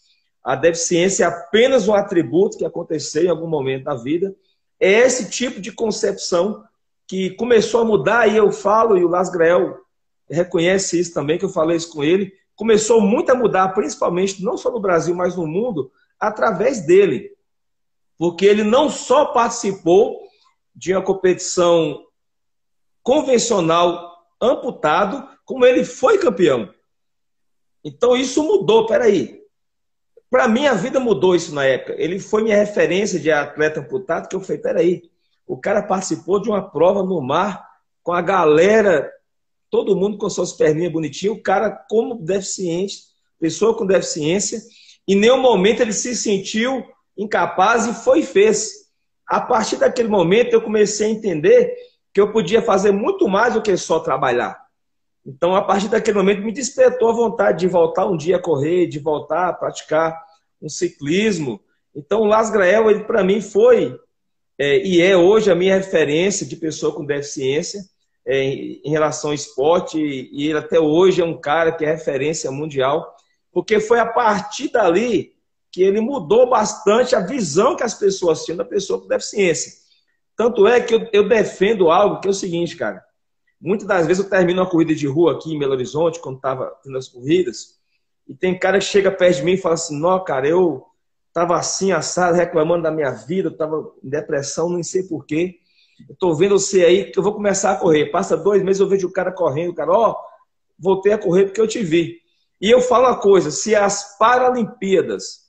[0.44, 4.36] A deficiência é apenas um atributo que aconteceu em algum momento da vida.
[4.80, 6.64] É esse tipo de concepção
[7.14, 9.78] que começou a mudar, e eu falo, e o Las Grael
[10.28, 14.58] reconhece isso também, que eu falei isso com ele, começou muito a mudar, principalmente, não
[14.58, 17.30] só no Brasil, mas no mundo, através dele.
[18.18, 20.24] Porque ele não só participou
[20.74, 22.04] de uma competição
[23.04, 26.74] convencional amputado, como ele foi campeão.
[27.84, 29.40] Então isso mudou, peraí.
[30.32, 31.94] Para mim, a vida mudou isso na época.
[31.96, 35.13] Ele foi minha referência de atleta amputado, que eu falei, peraí,
[35.48, 37.68] o cara participou de uma prova no mar
[38.02, 39.10] com a galera,
[39.70, 42.98] todo mundo com suas perninhas bonitinhas, o cara como deficiente,
[43.40, 44.62] pessoa com deficiência,
[45.08, 46.84] em nenhum momento ele se sentiu
[47.18, 48.84] incapaz e foi e fez.
[49.28, 51.76] A partir daquele momento eu comecei a entender
[52.14, 54.64] que eu podia fazer muito mais do que só trabalhar.
[55.26, 58.88] Então, a partir daquele momento, me despertou a vontade de voltar um dia a correr,
[58.88, 60.22] de voltar a praticar
[60.62, 61.62] um ciclismo.
[61.96, 63.98] Então, o Las ele para mim foi
[64.64, 67.82] é, e é hoje a minha referência de pessoa com deficiência
[68.26, 70.00] é, em relação ao esporte.
[70.00, 73.14] E ele até hoje é um cara que é referência mundial,
[73.52, 75.34] porque foi a partir dali
[75.70, 79.74] que ele mudou bastante a visão que as pessoas tinham da pessoa com deficiência.
[80.34, 83.04] Tanto é que eu, eu defendo algo que é o seguinte, cara.
[83.60, 86.72] Muitas das vezes eu termino uma corrida de rua aqui em Belo Horizonte, quando estava
[86.82, 87.80] tendo as corridas,
[88.26, 90.86] e tem cara que chega perto de mim e fala assim: Não, cara, eu
[91.34, 95.56] estava assim, assado, reclamando da minha vida, estava em depressão, não sei porquê.
[96.08, 98.12] Estou vendo você aí que eu vou começar a correr.
[98.12, 100.16] Passa dois meses, eu vejo o cara correndo, o cara, ó, oh,
[100.78, 102.20] voltei a correr porque eu te vi.
[102.62, 105.42] E eu falo uma coisa: se as Paralimpíadas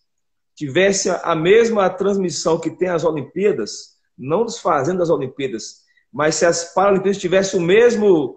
[0.55, 6.73] tivesse a mesma transmissão que tem as Olimpíadas, não desfazendo as Olimpíadas, mas se as
[6.73, 8.37] Paralimpíadas tivessem o mesmo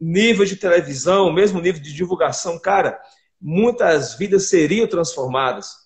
[0.00, 2.98] nível de televisão, o mesmo nível de divulgação, cara,
[3.38, 5.79] muitas vidas seriam transformadas.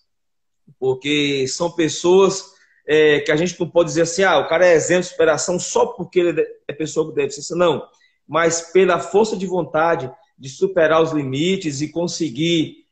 [0.78, 2.54] Porque são pessoas
[2.86, 5.58] é, que a gente não pode dizer assim, ah, o cara é exemplo de superação
[5.58, 7.56] só porque ele é pessoa com deficiência.
[7.56, 7.86] Não.
[8.26, 12.84] Mas pela força de vontade de superar os limites e conseguir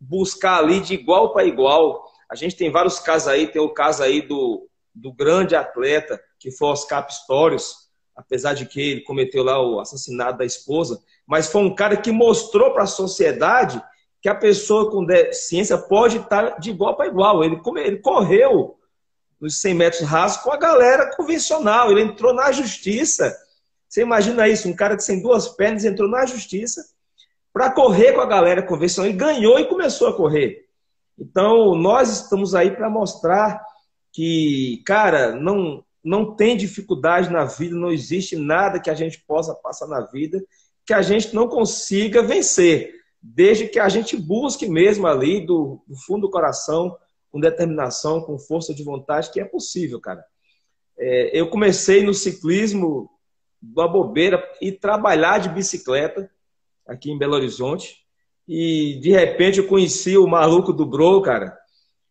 [0.00, 2.10] buscar ali de igual para igual.
[2.30, 6.50] A gente tem vários casos aí, tem o caso aí do, do grande atleta, que
[6.50, 11.62] foi Oscar Pistorius, apesar de que ele cometeu lá o assassinato da esposa, mas foi
[11.62, 13.82] um cara que mostrou para a sociedade
[14.20, 17.42] que a pessoa com deficiência pode estar de igual para igual.
[17.42, 18.78] Ele, ele correu
[19.40, 23.34] nos 100 metros rasos com a galera convencional, ele entrou na justiça.
[23.88, 26.84] Você imagina isso, um cara que sem duas pernas entrou na justiça
[27.52, 30.66] para correr com a galera convencional e ganhou e começou a correr.
[31.18, 33.64] Então, nós estamos aí para mostrar
[34.12, 39.54] que, cara, não, não tem dificuldade na vida, não existe nada que a gente possa
[39.54, 40.42] passar na vida
[40.90, 45.96] que a gente não consiga vencer, desde que a gente busque mesmo ali do, do
[45.96, 46.96] fundo do coração,
[47.30, 50.24] com determinação, com força de vontade, que é possível, cara.
[50.98, 53.08] É, eu comecei no ciclismo
[53.60, 56.30] da bobeira e trabalhar de bicicleta
[56.86, 58.00] aqui em Belo Horizonte.
[58.48, 61.56] E de repente eu conheci o maluco do Bro, cara.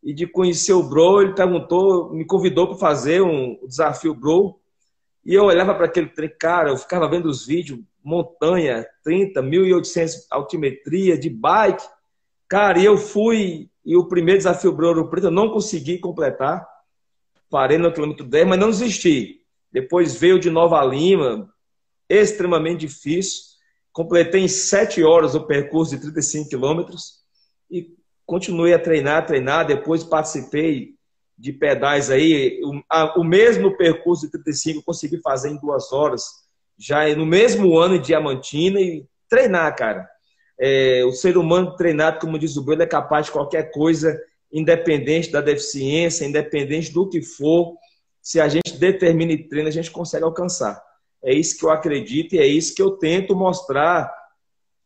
[0.01, 4.59] E de conhecer o Bro, ele perguntou, me convidou para fazer um desafio Bro.
[5.25, 10.11] E eu olhava para aquele trem, cara, eu ficava vendo os vídeos, montanha, 30, 1.800
[10.29, 11.83] altimetria, de bike.
[12.47, 16.67] Cara, e eu fui, e o primeiro desafio Bro Ouro Preto eu não consegui completar.
[17.49, 19.41] Parei no quilômetro 10, mas não desisti.
[19.71, 21.51] Depois veio de Nova Lima,
[22.07, 23.43] extremamente difícil.
[23.91, 27.19] Completei em sete horas o percurso de 35 quilômetros
[27.69, 29.67] e continuei a treinar, a treinar.
[29.67, 30.95] Depois participei
[31.37, 32.61] de pedais aí.
[32.63, 36.48] O, a, o mesmo percurso de 35 eu consegui fazer em duas horas,
[36.79, 40.09] já no mesmo ano em Diamantina e treinar, cara.
[40.57, 44.17] É, o ser humano treinado, como diz o Bruno, é capaz de qualquer coisa,
[44.51, 47.75] independente da deficiência, independente do que for.
[48.21, 50.81] Se a gente determina e treina, a gente consegue alcançar.
[51.21, 54.09] É isso que eu acredito e é isso que eu tento mostrar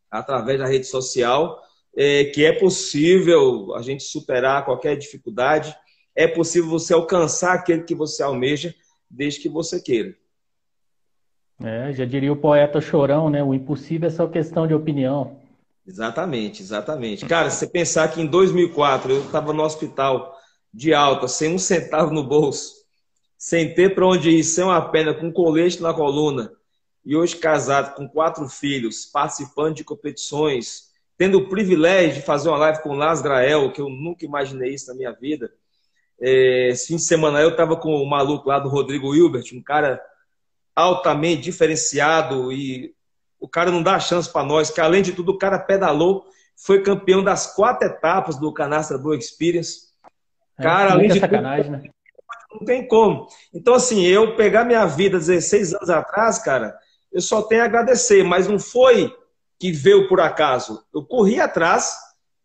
[0.10, 1.62] através da rede social,
[1.96, 5.76] é, que é possível a gente superar qualquer dificuldade,
[6.16, 8.74] é possível você alcançar aquele que você almeja,
[9.10, 10.16] desde que você queira.
[11.62, 13.44] É, já diria o poeta Chorão, né?
[13.44, 15.38] O impossível é só questão de opinião.
[15.86, 17.26] Exatamente, exatamente.
[17.26, 20.36] Cara, se você pensar que em 2004 eu estava no hospital
[20.74, 22.74] de alta, sem um centavo no bolso,
[23.38, 26.52] sem ter para onde ir, sem uma perna, com um colete na coluna,
[27.06, 32.58] e hoje casado com quatro filhos, participando de competições, tendo o privilégio de fazer uma
[32.58, 35.52] live com o Las Grael, que eu nunca imaginei isso na minha vida.
[36.20, 39.62] É, esse fim de semana eu estava com o maluco lá do Rodrigo Hilbert, um
[39.62, 40.02] cara
[40.76, 42.94] altamente diferenciado e
[43.40, 46.82] o cara não dá chance para nós, que além de tudo o cara pedalou, foi
[46.82, 49.88] campeão das quatro etapas do Canastra Blue Experience.
[50.58, 51.84] É, cara, é, além de tudo, né?
[52.52, 53.28] não tem como.
[53.54, 56.78] Então, assim, eu pegar minha vida 16 anos atrás, cara,
[57.12, 59.14] eu só tenho a agradecer, mas não foi
[59.60, 60.84] que veio por acaso.
[60.94, 61.96] Eu corri atrás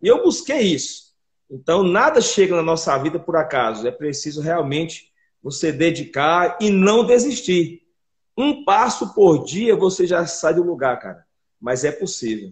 [0.03, 1.09] e eu busquei isso.
[1.51, 3.87] Então, nada chega na nossa vida por acaso.
[3.87, 5.11] É preciso realmente
[5.43, 7.83] você dedicar e não desistir.
[8.38, 11.24] Um passo por dia você já sai do lugar, cara.
[11.61, 12.51] Mas é possível.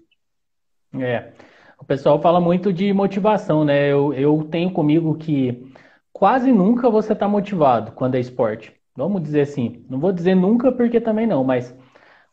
[0.98, 1.30] É.
[1.78, 3.86] O pessoal fala muito de motivação, né?
[3.92, 5.72] Eu, eu tenho comigo que
[6.12, 8.74] quase nunca você está motivado quando é esporte.
[8.96, 9.84] Vamos dizer assim.
[9.88, 11.72] Não vou dizer nunca porque também não, mas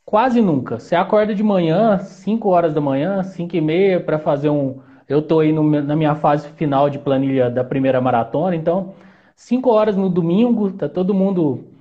[0.04, 0.80] quase nunca.
[0.80, 4.82] Você acorda de manhã, 5 horas da manhã, 5 e meia, para fazer um.
[5.08, 8.96] Eu estou aí no, na minha fase final de planilha da primeira maratona, então
[9.36, 11.73] 5 horas no domingo, tá todo mundo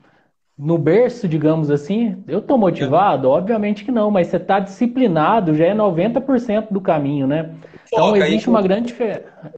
[0.58, 2.22] no berço, digamos assim.
[2.26, 3.28] Eu estou motivado?
[3.28, 7.54] Obviamente que não, mas você está disciplinado, já é 90% do caminho, né?
[7.86, 8.94] Então existe uma grande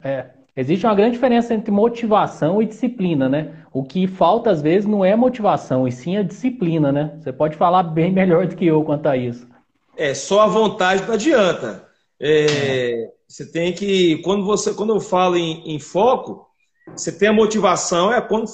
[0.03, 0.27] é,
[0.57, 3.53] existe uma grande diferença entre motivação e disciplina, né?
[3.73, 7.13] O que falta às vezes não é motivação, e sim a disciplina, né?
[7.21, 9.47] Você pode falar bem melhor do que eu quanto a isso.
[9.97, 11.87] É, só a vontade não adianta.
[12.21, 16.47] É, você tem que, quando você, quando eu falo em, em foco,
[16.87, 18.47] você tem a motivação, é quando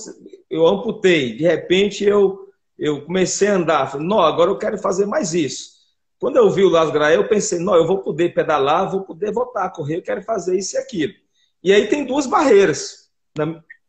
[0.50, 5.06] eu amputei, de repente eu, eu comecei a andar, falei, não, agora eu quero fazer
[5.06, 5.78] mais isso.
[6.18, 9.32] Quando eu vi o Las Graé, eu pensei, não, eu vou poder pedalar, vou poder
[9.32, 11.14] voltar a correr, eu quero fazer isso e aquilo.
[11.62, 13.10] E aí tem duas barreiras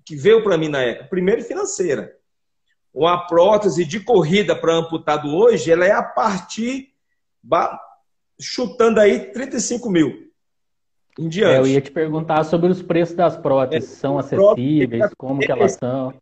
[0.05, 1.09] que veio para mim na época.
[1.09, 2.15] Primeiro, financeira.
[2.93, 6.89] Uma prótese de corrida para amputado hoje, ela é a partir,
[8.39, 10.31] chutando aí 35 mil
[11.17, 11.53] em diante.
[11.53, 13.91] É, eu ia te perguntar sobre os preços das próteses.
[13.91, 15.11] É, são acessíveis?
[15.17, 16.13] Como que elas são?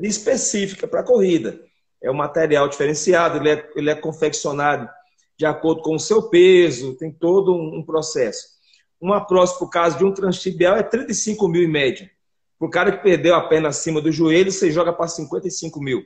[0.00, 1.60] Específica para corrida.
[2.02, 4.88] É um material diferenciado, ele é, ele é confeccionado
[5.36, 8.58] de acordo com o seu peso, tem todo um, um processo.
[9.00, 12.10] Uma prótese, por caso de um transtibial, é 35 mil em média.
[12.58, 16.04] Para o cara que perdeu a perna acima do joelho, você joga para 55 mil.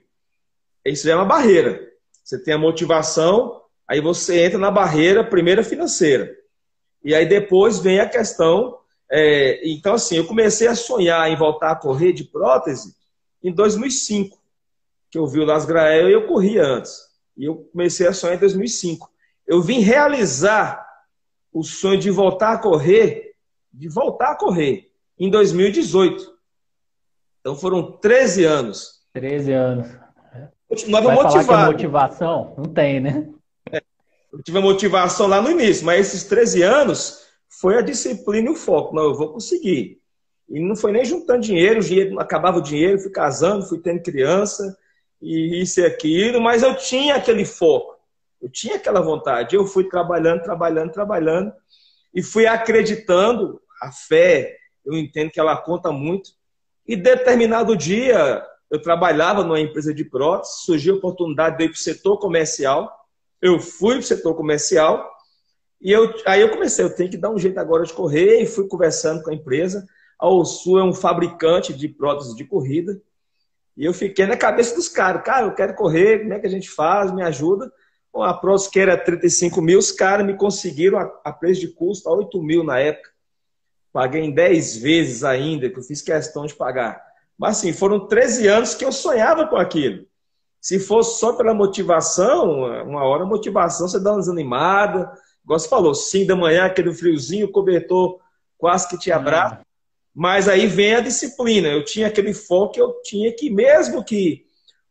[0.84, 1.80] Isso já é uma barreira.
[2.22, 6.30] Você tem a motivação, aí você entra na barreira primeira financeira.
[7.02, 8.78] E aí depois vem a questão.
[9.10, 12.94] É, então, assim, eu comecei a sonhar em voltar a correr de prótese
[13.42, 14.38] em 2005,
[15.10, 16.96] que eu vi o Las Grael e eu corria antes.
[17.36, 19.10] E eu comecei a sonhar em 2005.
[19.46, 20.86] Eu vim realizar
[21.52, 23.34] o sonho de voltar a correr,
[23.72, 26.32] de voltar a correr, em 2018.
[27.40, 29.02] Então foram 13 anos.
[29.12, 30.02] 13 anos.
[30.68, 31.46] Continuava Vai motivado.
[31.46, 32.54] Falar que é motivação?
[32.56, 33.28] Não tem, né?
[34.32, 37.26] Eu tive a motivação lá no início, mas esses 13 anos
[37.60, 38.94] foi a disciplina e o foco.
[38.94, 40.00] Não, eu vou conseguir.
[40.52, 44.02] E não foi nem juntando dinheiro, o dinheiro acabava o dinheiro, fui casando, fui tendo
[44.02, 44.76] criança,
[45.20, 47.96] e isso e aquilo, mas eu tinha aquele foco,
[48.40, 49.56] eu tinha aquela vontade.
[49.56, 51.52] Eu fui trabalhando, trabalhando, trabalhando,
[52.14, 56.30] e fui acreditando, a fé, eu entendo que ela conta muito.
[56.86, 61.76] E determinado dia, eu trabalhava numa empresa de prótese, surgiu a oportunidade de ir para
[61.76, 62.92] o setor comercial,
[63.40, 65.10] eu fui para o setor comercial
[65.80, 68.46] e eu, aí eu comecei, eu tenho que dar um jeito agora de correr e
[68.46, 69.86] fui conversando com a empresa.
[70.22, 73.02] A Osu é um fabricante de próteses de corrida.
[73.76, 75.24] E eu fiquei na cabeça dos caras.
[75.24, 77.12] Cara, eu quero correr, como é que a gente faz?
[77.12, 77.72] Me ajuda.
[78.12, 81.68] Bom, a prótese que era 35 mil, os caras me conseguiram a, a preço de
[81.74, 83.10] custo a 8 mil na época.
[83.92, 87.02] Paguei em 10 vezes ainda, que eu fiz questão de pagar.
[87.36, 90.06] Mas assim, foram 13 anos que eu sonhava com aquilo.
[90.60, 95.10] Se fosse só pela motivação, uma hora a motivação você dá uma desanimada.
[95.42, 98.20] Igual você falou, 5 da manhã, aquele friozinho, o cobertor
[98.56, 99.16] quase que te uhum.
[99.16, 99.71] abraça.
[100.14, 101.68] Mas aí vem a disciplina.
[101.68, 104.44] Eu tinha aquele foco, eu tinha que, mesmo que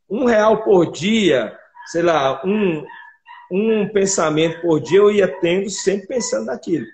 [0.09, 1.57] um real por dia,
[1.87, 2.83] sei lá, um,
[3.51, 6.85] um pensamento por dia, eu ia tendo sempre pensando naquilo.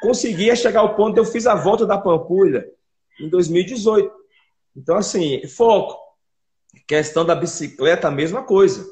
[0.00, 2.66] Conseguia chegar ao ponto, eu fiz a volta da Pampulha
[3.20, 4.10] em 2018.
[4.76, 6.02] Então, assim, foco.
[6.86, 8.84] Questão da bicicleta, a mesma coisa.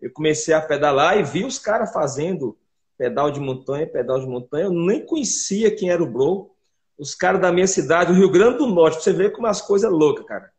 [0.00, 2.58] Eu comecei a pedalar e vi os caras fazendo
[2.96, 4.66] pedal de montanha, pedal de montanha.
[4.66, 6.53] Eu nem conhecia quem era o Bro.
[6.98, 9.60] Os caras da minha cidade, o Rio Grande do Norte, pra você ver como as
[9.60, 10.50] coisas loucas, cara.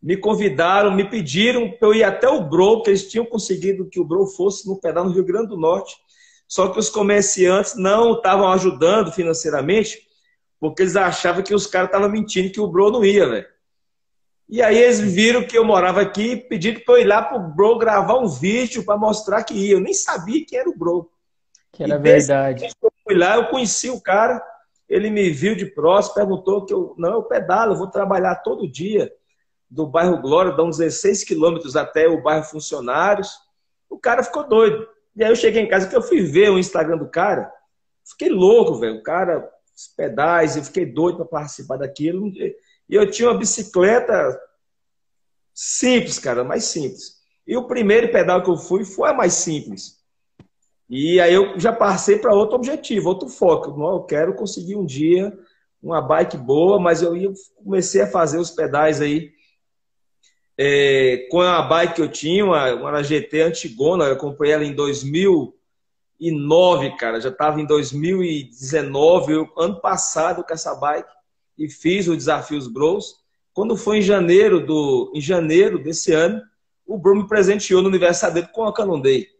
[0.00, 3.98] Me convidaram, me pediram para eu ir até o Bro, porque eles tinham conseguido que
[3.98, 5.96] o Bro fosse no pedal no Rio Grande do Norte.
[6.46, 9.98] Só que os comerciantes não estavam ajudando financeiramente,
[10.60, 13.46] porque eles achavam que os caras estavam mentindo que o Bro não ia, velho.
[14.48, 17.40] E aí eles viram que eu morava aqui e pediram para eu ir lá pro
[17.40, 19.72] Bro gravar um vídeo para mostrar que ia.
[19.72, 21.10] Eu nem sabia quem era o Bro.
[21.72, 22.66] Que era e verdade.
[22.82, 24.42] Eu fui lá, eu conheci o cara,
[24.88, 28.70] ele me viu de próximo, perguntou que eu, não, eu pedalo, eu vou trabalhar todo
[28.70, 29.12] dia
[29.70, 33.30] do bairro Glória, dá uns 16 quilômetros até o bairro Funcionários.
[33.88, 34.86] O cara ficou doido.
[35.16, 37.50] E aí eu cheguei em casa que eu fui ver o Instagram do cara,
[38.04, 38.96] fiquei louco, velho.
[38.96, 42.28] O cara, os pedais, eu fiquei doido para participar daquilo.
[42.28, 42.54] E
[42.88, 44.38] eu tinha uma bicicleta
[45.52, 47.22] simples, cara, mais simples.
[47.46, 50.03] E o primeiro pedal que eu fui foi a mais simples.
[50.96, 53.76] E aí eu já passei para outro objetivo, outro foco.
[53.82, 55.36] Eu quero conseguir um dia
[55.82, 57.12] uma bike boa, mas eu
[57.56, 59.32] comecei a fazer os pedais aí
[60.56, 64.72] é, com a bike que eu tinha, uma, uma GT Antigona, eu comprei ela em
[64.72, 71.10] 2009, cara, já estava em 2019, eu, ano passado com essa bike,
[71.58, 73.16] e fiz o Desafios Bros.
[73.52, 76.40] Quando foi em janeiro, do, em janeiro desse ano,
[76.86, 79.33] o Bruno me presenteou no aniversário dele com a Canon Day.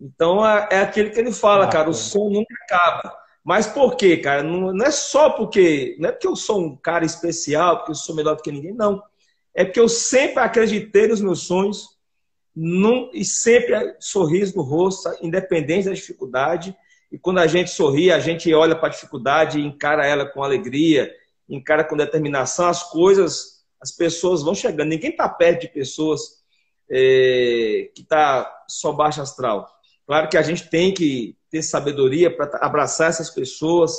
[0.00, 3.16] Então é, é aquele que ele fala, ah, cara, o som nunca acaba.
[3.42, 4.42] Mas por quê, cara?
[4.42, 5.96] Não, não, é só porque.
[6.00, 8.74] Não é porque eu sou um cara especial, porque eu sou melhor do que ninguém,
[8.74, 9.02] não.
[9.54, 11.96] É porque eu sempre acreditei nos meus sonhos
[12.54, 16.76] num, e sempre sorriso no rosto, independente da dificuldade.
[17.12, 20.42] E quando a gente sorri, a gente olha para a dificuldade e encara ela com
[20.42, 21.14] alegria,
[21.48, 24.88] encara com determinação, as coisas, as pessoas vão chegando.
[24.88, 26.42] Ninguém está perto de pessoas
[26.90, 29.75] é, que está só baixa astral.
[30.06, 33.92] Claro que a gente tem que ter sabedoria para abraçar essas pessoas,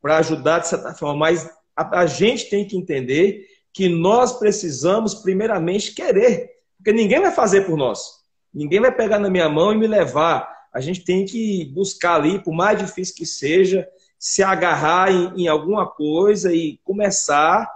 [0.00, 5.14] para ajudar de certa forma, mas a, a gente tem que entender que nós precisamos,
[5.14, 8.18] primeiramente, querer, porque ninguém vai fazer por nós.
[8.52, 10.48] Ninguém vai pegar na minha mão e me levar.
[10.72, 13.86] A gente tem que buscar ali, por mais difícil que seja,
[14.18, 17.68] se agarrar em, em alguma coisa e começar,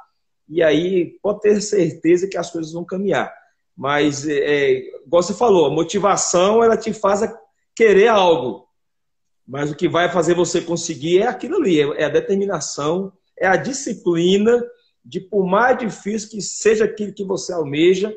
[0.48, 3.32] e aí pode ter certeza que as coisas vão caminhar.
[3.76, 4.70] Mas, é, é
[5.06, 7.22] igual você falou, a motivação ela te faz
[7.74, 8.66] querer algo.
[9.46, 13.56] Mas o que vai fazer você conseguir é aquilo ali, é a determinação, é a
[13.56, 14.62] disciplina
[15.04, 18.14] de, por mais difícil que seja aquilo que você almeja,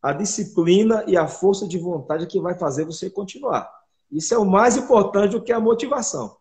[0.00, 3.70] a disciplina e a força de vontade que vai fazer você continuar.
[4.10, 6.36] Isso é o mais importante do que a motivação.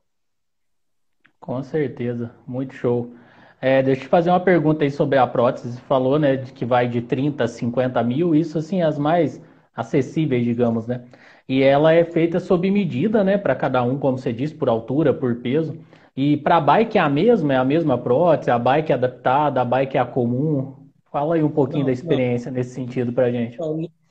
[1.40, 3.14] Com certeza, muito show.
[3.60, 5.74] É, deixa eu te fazer uma pergunta aí sobre a prótese.
[5.74, 9.42] Você falou, né, de que vai de 30 a 50 mil, isso assim, as mais
[9.76, 11.08] acessíveis, digamos, né?
[11.52, 15.14] E ela é feita sob medida, né, para cada um, como você disse, por altura,
[15.14, 15.78] por peso.
[16.16, 19.60] E para a bike é a mesma, é a mesma prótese, a bike é adaptada,
[19.60, 20.88] a bike é a comum.
[21.12, 22.58] Fala aí um pouquinho não, da experiência não.
[22.58, 23.58] nesse sentido para gente.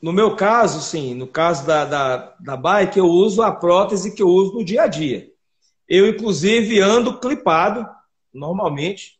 [0.03, 4.22] No meu caso, sim, no caso da, da, da bike, eu uso a prótese que
[4.22, 5.26] eu uso no dia a dia.
[5.88, 7.88] Eu, inclusive, ando clipado,
[8.34, 9.18] normalmente.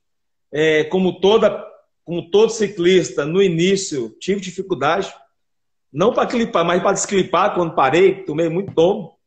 [0.53, 1.67] É, como, toda,
[2.05, 5.11] como todo ciclista, no início, tive dificuldade
[5.93, 9.19] não para clipar, mas para desclipar quando parei, tomei muito tombo.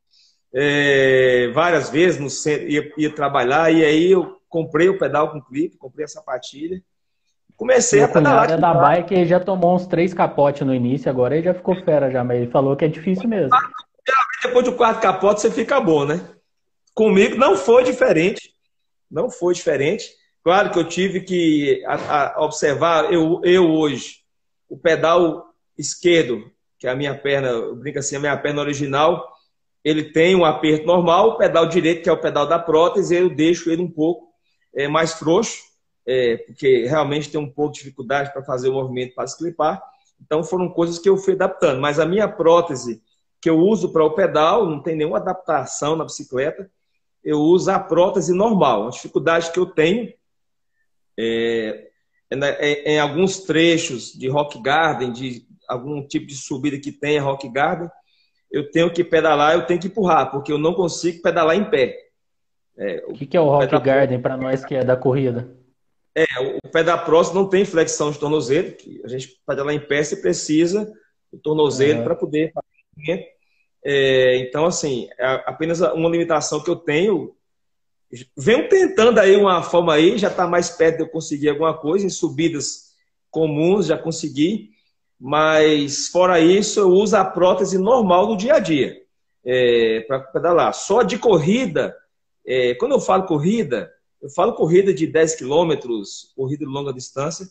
[0.56, 5.42] É, várias vezes no centro, ia, ia, trabalhar e aí eu comprei o pedal com
[5.42, 6.82] clipe, comprei a sapatilha.
[7.58, 8.52] Comecei Meu a pedalar.
[8.52, 11.76] A da bike ele já tomou uns três capotes no início, agora ele já ficou
[11.84, 13.50] fera já, mas ele falou que é difícil mesmo.
[14.44, 16.22] Depois do quarto capote você fica bom, né?
[16.94, 18.54] Comigo não foi diferente.
[19.10, 20.10] Não foi diferente.
[20.44, 24.18] Claro que eu tive que a, a observar, eu, eu hoje,
[24.70, 29.34] o pedal esquerdo, que é a minha perna, eu brinco assim, a minha perna original,
[29.84, 33.30] ele tem um aperto normal, o pedal direito, que é o pedal da prótese, eu
[33.30, 34.30] deixo ele um pouco
[34.74, 35.62] é, mais frouxo,
[36.06, 39.82] é, porque realmente tem um pouco de dificuldade para fazer o movimento para desclipar.
[40.22, 41.82] Então foram coisas que eu fui adaptando.
[41.82, 43.02] Mas a minha prótese
[43.42, 46.72] que eu uso para o pedal, não tem nenhuma adaptação na bicicleta,
[47.22, 48.88] eu uso a prótese normal.
[48.88, 50.14] A dificuldade que eu tenho
[51.20, 51.90] é,
[52.32, 57.50] é, em alguns trechos de rock garden, de algum tipo de subida que tenha rock
[57.50, 57.90] garden,
[58.52, 61.98] eu tenho que pedalar, eu tenho que empurrar, porque eu não consigo pedalar em pé.
[62.78, 63.82] É, o que, que é o rock pedal...
[63.82, 65.56] garden para nós que é da corrida?
[66.16, 66.26] É,
[66.64, 67.04] o pé da
[67.34, 70.92] não tem flexão de tornozelo, que a gente pedalar em pé você precisa
[71.32, 72.04] do tornozelo é.
[72.04, 73.34] para poder fazer
[73.86, 77.36] é, então, assim, é apenas uma limitação que eu tenho.
[78.38, 82.06] Venho tentando aí uma forma aí, já está mais perto de eu conseguir alguma coisa,
[82.06, 82.94] em subidas
[83.30, 84.70] comuns já consegui,
[85.20, 89.04] mas fora isso, eu uso a prótese normal do dia a dia
[89.46, 90.74] é, para pedalar.
[90.74, 91.96] Só de corrida,
[92.46, 93.92] é, quando eu falo corrida,
[94.22, 97.48] eu falo corrida de 10 quilômetros, corrida de longa distância,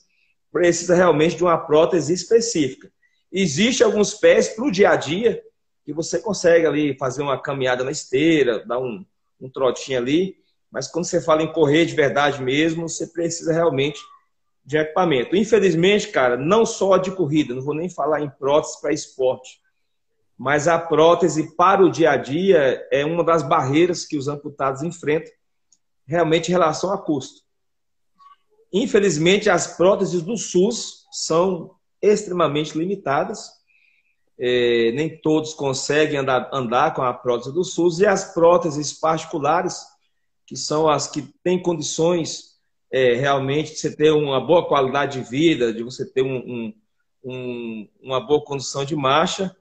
[0.50, 2.90] precisa realmente de uma prótese específica.
[3.30, 5.42] Existem alguns pés para o dia a dia
[5.84, 9.04] que você consegue ali fazer uma caminhada na esteira, dar um,
[9.40, 10.36] um trotinho ali,
[10.70, 14.00] mas quando você fala em correr de verdade mesmo, você precisa realmente
[14.64, 15.34] de equipamento.
[15.34, 19.60] Infelizmente, cara, não só de corrida, não vou nem falar em prótese para esporte,
[20.38, 24.82] mas a prótese para o dia a dia é uma das barreiras que os amputados
[24.82, 25.32] enfrentam,
[26.06, 27.42] realmente em relação a custo.
[28.72, 33.50] Infelizmente, as próteses do SUS são extremamente limitadas.
[34.38, 39.84] é, nem todos conseguem andar, andar com a prótese do SUS, e as próteses particulares,
[40.46, 42.51] que são as que têm condições
[42.92, 46.74] é, realmente você ter uma boa qualidade de vida, de você ter um,
[47.24, 49.56] um, uma boa condição de marcha,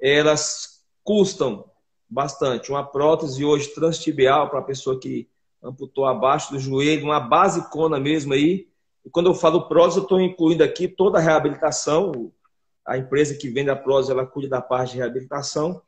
[0.00, 1.64] elas custam
[2.08, 2.70] bastante.
[2.70, 5.28] Uma prótese hoje transtibial para a pessoa que
[5.60, 8.68] amputou abaixo do joelho, uma basicona mesmo aí.
[9.04, 12.32] E quando eu falo prótese, eu estou incluindo aqui toda a reabilitação.
[12.86, 15.82] A empresa que vende a prótese, ela cuida da parte de reabilitação.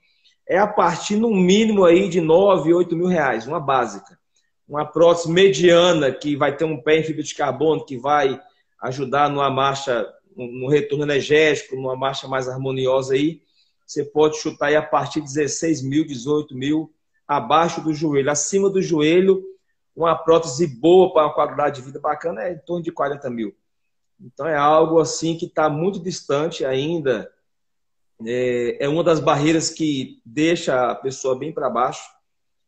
[0.45, 4.18] É a partir, no mínimo, aí de 9, 8 mil reais, uma básica.
[4.71, 8.41] Uma prótese mediana, que vai ter um pé em fibra de carbono, que vai
[8.81, 10.07] ajudar numa marcha,
[10.37, 13.43] no retorno energético, numa marcha mais harmoniosa aí.
[13.85, 16.95] Você pode chutar aí a partir de 16 mil, 18 mil,
[17.27, 18.31] abaixo do joelho.
[18.31, 19.43] Acima do joelho,
[19.97, 23.53] uma prótese boa para uma qualidade de vida bacana é em torno de 40 mil.
[24.21, 27.29] Então é algo assim que está muito distante ainda.
[28.25, 32.09] É, é, uma das barreiras que deixa a pessoa bem para baixo.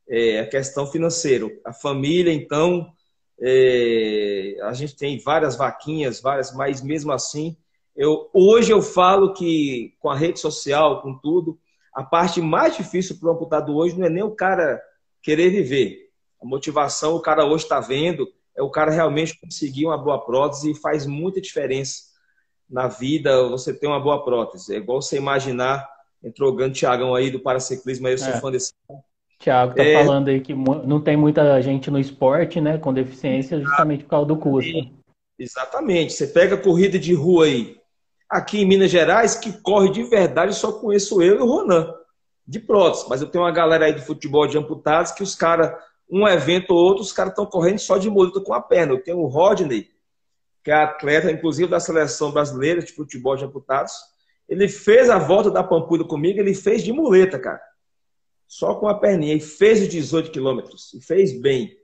[0.08, 1.46] É a questão financeira.
[1.64, 2.92] A família, então,
[3.40, 7.56] é, a gente tem várias vaquinhas, várias, mas mesmo assim,
[7.96, 11.58] eu, hoje eu falo que com a rede social, com tudo,
[11.92, 14.80] a parte mais difícil para o amputado hoje não é nem o cara
[15.20, 18.26] querer viver, a motivação, o cara hoje está vendo,
[18.56, 22.12] é o cara realmente conseguir uma boa prótese e faz muita diferença
[22.68, 24.74] na vida você ter uma boa prótese.
[24.74, 25.88] É igual você imaginar,
[26.22, 28.40] entrou o grande Tiagão aí do paraciclismo, aí eu sou é.
[28.40, 28.72] fã desse
[29.42, 30.04] Tiago tá é...
[30.04, 34.26] falando aí que não tem muita gente no esporte, né, com deficiência, justamente por causa
[34.26, 34.88] do custo.
[35.36, 36.12] Exatamente.
[36.12, 37.76] Você pega corrida de rua aí,
[38.30, 41.92] aqui em Minas Gerais, que corre de verdade, só conheço eu e o Ronan,
[42.46, 43.06] de prótese.
[43.08, 45.74] Mas eu tenho uma galera aí de futebol de amputados que os caras
[46.08, 48.92] um evento ou outro, os caras estão correndo só de muleta com a perna.
[48.92, 49.88] Eu tenho o Rodney,
[50.62, 53.94] que é atleta, inclusive, da seleção brasileira de futebol de amputados.
[54.46, 57.60] Ele fez a volta da Pampulha comigo, ele fez de muleta, cara.
[58.52, 59.34] Só com a perninha.
[59.34, 60.92] E fez os 18 quilômetros.
[60.92, 61.74] E fez bem.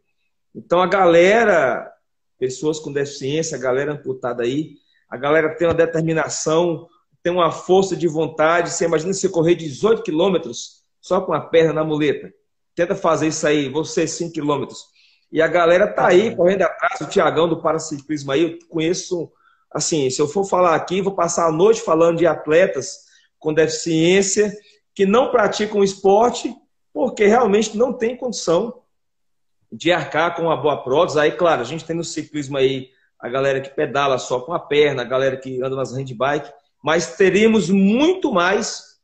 [0.54, 1.90] Então, a galera,
[2.38, 4.74] pessoas com deficiência, a galera amputada aí,
[5.08, 6.86] a galera tem uma determinação,
[7.22, 8.68] tem uma força de vontade.
[8.68, 12.30] Você imagina você correr 18 quilômetros só com a perna na muleta.
[12.74, 14.84] Tenta fazer isso aí, você 5 quilômetros.
[15.32, 19.32] E a galera tá aí correndo atrás, o Tiagão do Paraciclismo aí, eu conheço,
[19.72, 23.08] assim, se eu for falar aqui, vou passar a noite falando de atletas
[23.38, 24.52] com deficiência
[24.98, 26.52] que não praticam esporte
[26.92, 28.82] porque realmente não tem condição
[29.70, 31.20] de arcar com uma boa prótese.
[31.20, 34.58] Aí, claro, a gente tem no ciclismo aí a galera que pedala só com a
[34.58, 38.98] perna, a galera que anda nas handbike, mas teríamos muito mais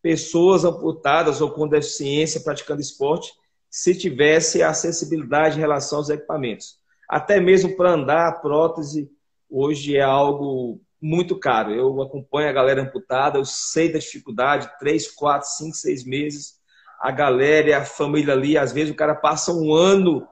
[0.00, 3.32] pessoas amputadas ou com deficiência praticando esporte
[3.68, 6.76] se tivesse acessibilidade em relação aos equipamentos.
[7.08, 9.10] Até mesmo para andar, a prótese
[9.50, 11.72] hoje é algo muito caro.
[11.72, 16.58] Eu acompanho a galera amputada, eu sei da dificuldade, três, quatro, cinco, seis meses.
[17.00, 20.26] A galera e a família ali, às vezes o cara passa um ano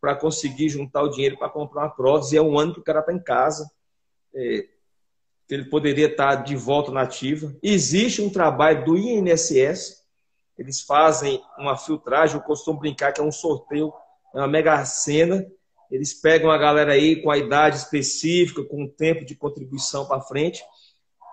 [0.00, 2.84] para conseguir juntar o dinheiro para comprar uma prótese, e é um ano que o
[2.84, 3.70] cara está em casa.
[4.34, 4.66] É,
[5.48, 7.54] ele poderia estar de volta na ativa.
[7.62, 10.02] Existe um trabalho do INSS,
[10.58, 13.92] eles fazem uma filtragem, eu costumo brincar que é um sorteio,
[14.34, 15.46] é uma mega cena.
[15.90, 20.20] Eles pegam a galera aí com a idade específica, com o tempo de contribuição para
[20.20, 20.62] frente.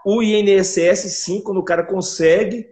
[0.06, 2.68] O INSS, sim, quando o cara consegue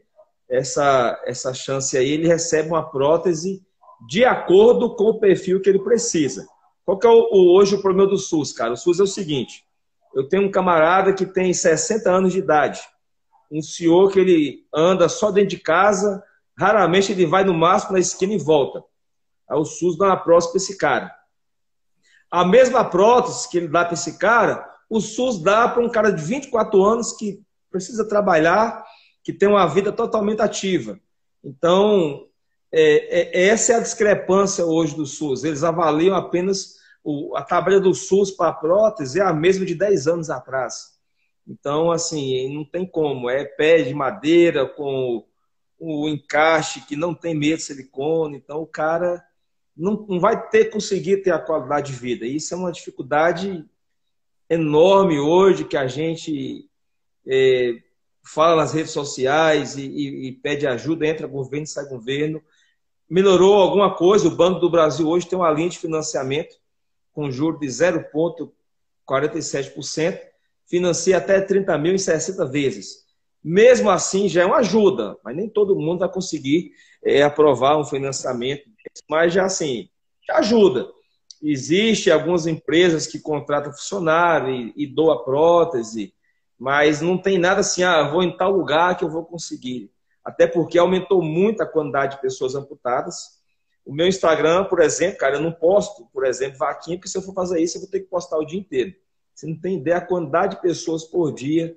[0.49, 3.63] essa, essa chance aí, ele recebe uma prótese
[4.07, 6.47] de acordo com o perfil que ele precisa.
[6.85, 8.73] Qual que é o, o, hoje o problema do SUS, cara?
[8.73, 9.63] O SUS é o seguinte:
[10.13, 12.81] eu tenho um camarada que tem 60 anos de idade.
[13.51, 16.23] Um senhor que ele anda só dentro de casa,
[16.57, 18.83] raramente ele vai no máximo na esquina e volta.
[19.49, 21.18] Aí o SUS dá uma prótese para esse cara.
[22.31, 26.11] A mesma prótese que ele dá para esse cara, o SUS dá para um cara
[26.11, 28.83] de 24 anos que precisa trabalhar,
[29.23, 30.99] que tem uma vida totalmente ativa.
[31.43, 32.27] Então,
[32.71, 35.43] é, é, essa é a discrepância hoje do SUS.
[35.43, 40.07] Eles avaliam apenas o, a tabela do SUS para prótese é a mesma de 10
[40.07, 40.99] anos atrás.
[41.47, 43.29] Então, assim, não tem como.
[43.29, 45.25] É pé de madeira com
[45.79, 48.37] o, o encaixe que não tem medo de silicone.
[48.37, 49.23] Então, o cara
[49.79, 52.23] não, não vai ter conseguir ter a qualidade de vida.
[52.25, 53.65] Isso é uma dificuldade
[54.49, 56.69] enorme hoje que a gente
[57.25, 57.77] é,
[58.23, 62.43] fala nas redes sociais e, e, e, pede ajuda, entra governo, sai governo.
[63.09, 66.57] Melhorou alguma coisa, o Banco do Brasil hoje tem uma linha de financiamento
[67.13, 70.19] com juros de 0,47%,
[70.67, 73.07] financia até 30 mil em 60 vezes.
[73.43, 76.73] Mesmo assim, já é uma ajuda, mas nem todo mundo vai conseguir
[77.03, 78.68] é, aprovar um financiamento,
[79.09, 79.89] mas já assim,
[80.29, 80.87] ajuda.
[81.41, 86.13] Existem algumas empresas que contratam funcionário e, e doa prótese,
[86.57, 89.91] mas não tem nada assim, ah, vou em tal lugar que eu vou conseguir.
[90.23, 93.39] Até porque aumentou muito a quantidade de pessoas amputadas.
[93.85, 97.21] O meu Instagram, por exemplo, cara, eu não posto, por exemplo, vaquinha, porque se eu
[97.21, 98.93] for fazer isso, eu vou ter que postar o dia inteiro.
[99.33, 101.75] Você não tem ideia a quantidade de pessoas por dia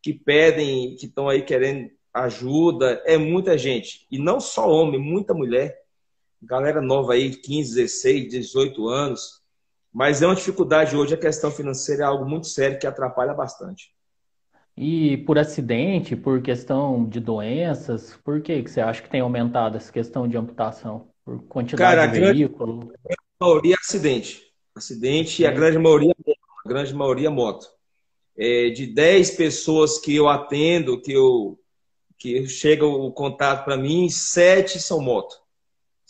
[0.00, 3.02] que pedem, que estão aí querendo ajuda.
[3.04, 4.06] É muita gente.
[4.10, 5.76] E não só homem, muita mulher.
[6.42, 9.40] Galera nova aí, 15, 16, 18 anos.
[9.92, 13.92] Mas é uma dificuldade hoje, a questão financeira é algo muito sério que atrapalha bastante.
[14.76, 19.76] E por acidente, por questão de doenças, por que, que você acha que tem aumentado
[19.76, 21.08] essa questão de amputação?
[21.24, 22.92] Por quantidade Cara, de veículo?
[23.04, 24.42] A grande maioria é acidente.
[24.74, 26.14] Acidente e a grande maioria
[26.64, 27.66] a grande maioria moto.
[28.36, 31.58] É, de 10 pessoas que eu atendo, que eu
[32.16, 35.36] que chega o contato para mim, sete são moto.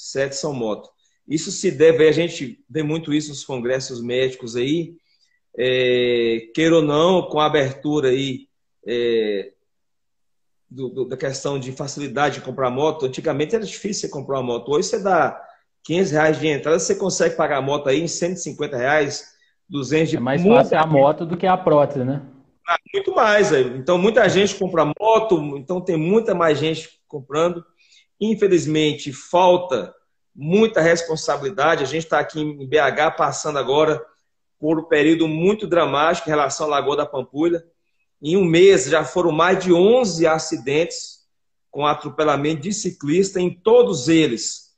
[0.03, 0.89] Sete são moto.
[1.29, 4.95] Isso se deve, a gente vê muito isso nos congressos médicos aí,
[5.55, 8.49] é, queira ou não, com a abertura aí
[8.87, 9.53] é,
[10.71, 14.55] do, do, da questão de facilidade de comprar moto, antigamente era difícil você comprar uma
[14.55, 14.73] moto.
[14.73, 15.39] Hoje você dá
[15.85, 19.35] 500 reais de entrada, você consegue pagar a moto aí em 150 reais,
[19.69, 20.17] 200 de...
[20.17, 22.23] É mais fácil a moto do que a prótese, né?
[22.67, 23.53] Ah, muito mais.
[23.53, 27.63] Então, muita gente compra moto, então tem muita mais gente comprando.
[28.21, 29.95] Infelizmente, falta
[30.35, 31.83] muita responsabilidade.
[31.83, 34.05] A gente está aqui em BH passando agora
[34.59, 37.65] por um período muito dramático em relação à Lagoa da Pampulha.
[38.23, 41.21] Em um mês já foram mais de 11 acidentes
[41.71, 44.75] com atropelamento de ciclista, em todos eles,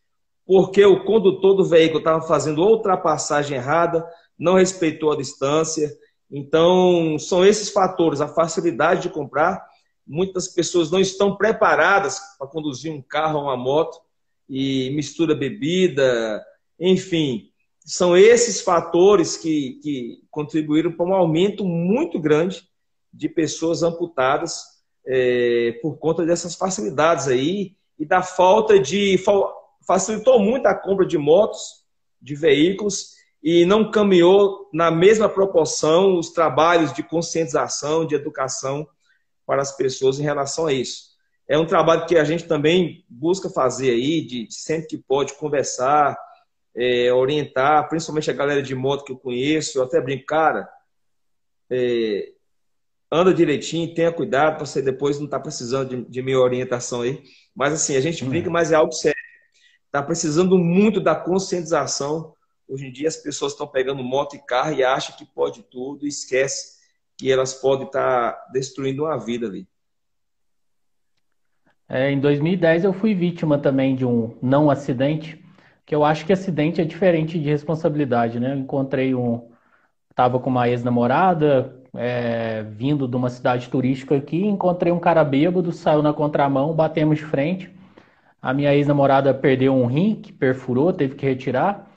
[0.46, 4.06] porque o condutor do veículo estava fazendo ultrapassagem errada,
[4.38, 5.90] não respeitou a distância.
[6.30, 9.64] Então, são esses fatores, a facilidade de comprar.
[10.06, 14.00] Muitas pessoas não estão preparadas para conduzir um carro ou uma moto
[14.48, 16.44] e mistura bebida,
[16.78, 17.50] enfim.
[17.84, 22.68] São esses fatores que, que contribuíram para um aumento muito grande
[23.12, 24.64] de pessoas amputadas
[25.06, 29.18] é, por conta dessas facilidades aí e da falta de.
[29.86, 31.84] facilitou muito a compra de motos,
[32.20, 38.86] de veículos, e não caminhou na mesma proporção os trabalhos de conscientização, de educação
[39.52, 41.10] para as pessoas em relação a isso.
[41.46, 46.18] É um trabalho que a gente também busca fazer aí, de sempre que pode conversar,
[46.74, 50.66] é, orientar, principalmente a galera de moto que eu conheço, eu até brinco, cara,
[51.70, 52.30] é,
[53.12, 57.02] anda direitinho, tenha cuidado, para você depois não estar tá precisando de, de minha orientação
[57.02, 57.22] aí.
[57.54, 58.54] Mas assim, a gente brinca, uhum.
[58.54, 59.20] mas é algo sério.
[59.84, 62.34] Está precisando muito da conscientização.
[62.66, 66.06] Hoje em dia as pessoas estão pegando moto e carro e acham que pode tudo
[66.06, 66.80] e esquece
[67.22, 69.64] que elas podem estar tá destruindo uma vida ali.
[71.88, 75.40] É, em 2010 eu fui vítima também de um não acidente,
[75.86, 78.54] que eu acho que acidente é diferente de responsabilidade, né?
[78.54, 79.48] Eu encontrei um,
[80.10, 85.70] estava com uma ex-namorada, é, vindo de uma cidade turística aqui, encontrei um cara bêbado,
[85.70, 87.70] saiu na contramão, batemos de frente.
[88.40, 91.88] A minha ex-namorada perdeu um rim, que perfurou, teve que retirar.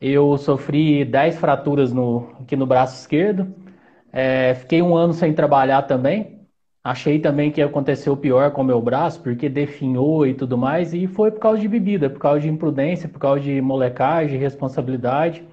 [0.00, 3.61] Eu sofri 10 fraturas no, aqui no braço esquerdo.
[4.12, 6.40] É, fiquei um ano sem trabalhar também.
[6.84, 11.06] Achei também que aconteceu pior com o meu braço, porque definhou e tudo mais, e
[11.06, 15.44] foi por causa de bebida, por causa de imprudência, por causa de molecagem, responsabilidade.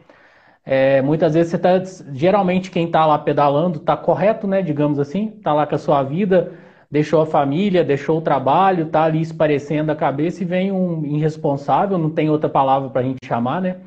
[0.66, 1.82] É, muitas vezes você está,
[2.14, 4.62] geralmente quem está lá pedalando está correto, né?
[4.62, 6.52] Digamos assim, está lá com a sua vida,
[6.92, 11.98] deixou a família, deixou o trabalho, está ali esparecendo a cabeça e vem um irresponsável,
[11.98, 13.78] não tem outra palavra para a gente chamar, né?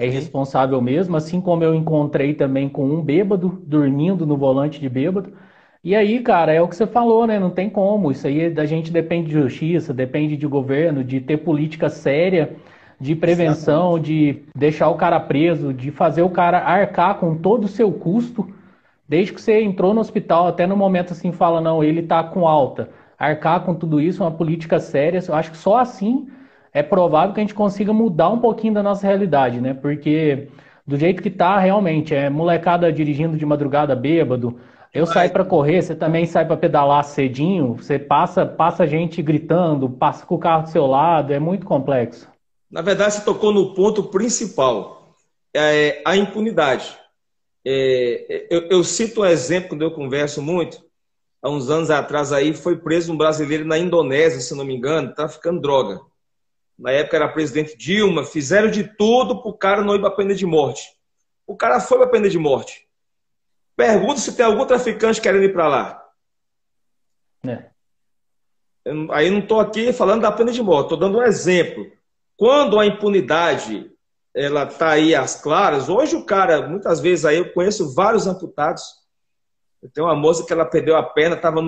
[0.00, 4.88] É irresponsável mesmo, assim como eu encontrei também com um bêbado dormindo no volante de
[4.88, 5.30] bêbado.
[5.84, 7.38] E aí, cara, é o que você falou, né?
[7.38, 8.10] Não tem como.
[8.10, 12.56] Isso aí da gente depende de justiça, depende de governo, de ter política séria,
[12.98, 17.68] de prevenção, de deixar o cara preso, de fazer o cara arcar com todo o
[17.68, 18.48] seu custo.
[19.06, 22.48] Desde que você entrou no hospital, até no momento assim, fala, não, ele tá com
[22.48, 22.88] alta.
[23.18, 25.20] Arcar com tudo isso, uma política séria.
[25.28, 26.26] Eu acho que só assim
[26.72, 29.74] é provável que a gente consiga mudar um pouquinho da nossa realidade, né?
[29.74, 30.48] Porque
[30.86, 34.58] do jeito que tá, realmente, é molecada dirigindo de madrugada bêbado,
[34.92, 39.88] eu saio para correr, você também sai para pedalar cedinho, você passa, passa gente gritando,
[39.88, 42.28] passa com o carro do seu lado, é muito complexo.
[42.68, 45.14] Na verdade, você tocou no ponto principal,
[45.54, 46.96] é a impunidade.
[47.64, 50.82] É, eu, eu, cito um exemplo quando eu converso muito.
[51.42, 55.14] Há uns anos atrás aí foi preso um brasileiro na Indonésia, se não me engano,
[55.14, 56.00] traficando droga.
[56.80, 60.16] Na época era presidente Dilma, fizeram de tudo para o cara não ir para a
[60.16, 60.82] pena de morte.
[61.46, 62.88] O cara foi para a pena de morte.
[63.76, 66.08] Pergunta se tem algum traficante querendo ir para lá.
[67.46, 67.66] É.
[68.82, 71.86] Eu, aí não estou aqui falando da pena de morte, estou dando um exemplo.
[72.34, 73.92] Quando a impunidade
[74.34, 78.82] ela está aí às claras, hoje o cara, muitas vezes aí eu conheço vários amputados
[79.82, 81.60] Eu tenho uma moça que ela perdeu a perna, estava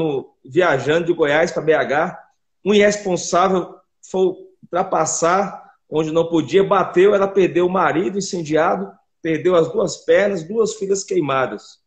[0.43, 2.17] viajando de Goiás para BH.
[2.65, 3.75] Um irresponsável
[4.11, 10.43] foi ultrapassar onde não podia, bateu, ela perdeu o marido incendiado, perdeu as duas pernas,
[10.43, 11.79] duas filhas queimadas.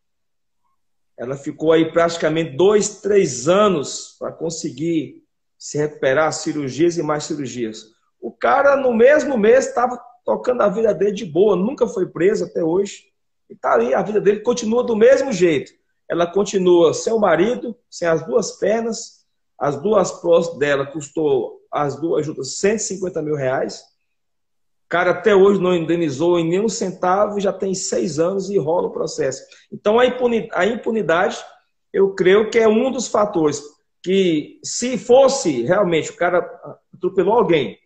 [1.18, 5.24] Ela ficou aí praticamente dois, três anos para conseguir
[5.58, 7.88] se recuperar, cirurgias e mais cirurgias.
[8.22, 12.46] O cara, no mesmo mês, estava tocando a vida dele de boa, nunca foi preso
[12.46, 13.06] até hoje.
[13.50, 15.72] E está ali, a vida dele continua do mesmo jeito.
[16.08, 19.26] Ela continua sem o marido, sem as duas pernas,
[19.60, 23.82] as duas próteses dela custou as duas juntas 150 mil reais.
[24.86, 28.88] O cara até hoje não indenizou em nenhum centavo, já tem seis anos e rola
[28.88, 29.44] o processo.
[29.72, 30.06] Então a
[30.66, 31.38] impunidade,
[31.92, 33.62] eu creio que é um dos fatores
[34.02, 36.48] que, se fosse realmente o cara
[36.94, 37.78] atropelou alguém,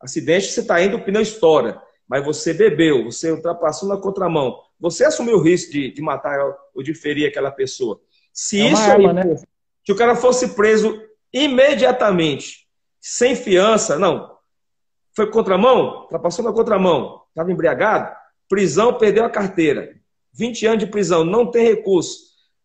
[0.00, 5.04] acidente, você está indo, o pneu estoura, mas você bebeu, você ultrapassou na contramão, você
[5.04, 6.38] assumiu o risco de, de matar
[6.74, 8.00] ou de ferir aquela pessoa.
[8.32, 9.36] Se é isso arma, aí, né?
[9.84, 11.00] se o cara fosse preso
[11.32, 12.67] imediatamente,
[13.10, 14.36] sem fiança, não,
[15.16, 18.14] foi contramão, ultrapassou na contramão, estava embriagado,
[18.46, 19.96] prisão, perdeu a carteira.
[20.34, 22.18] 20 anos de prisão, não tem recurso.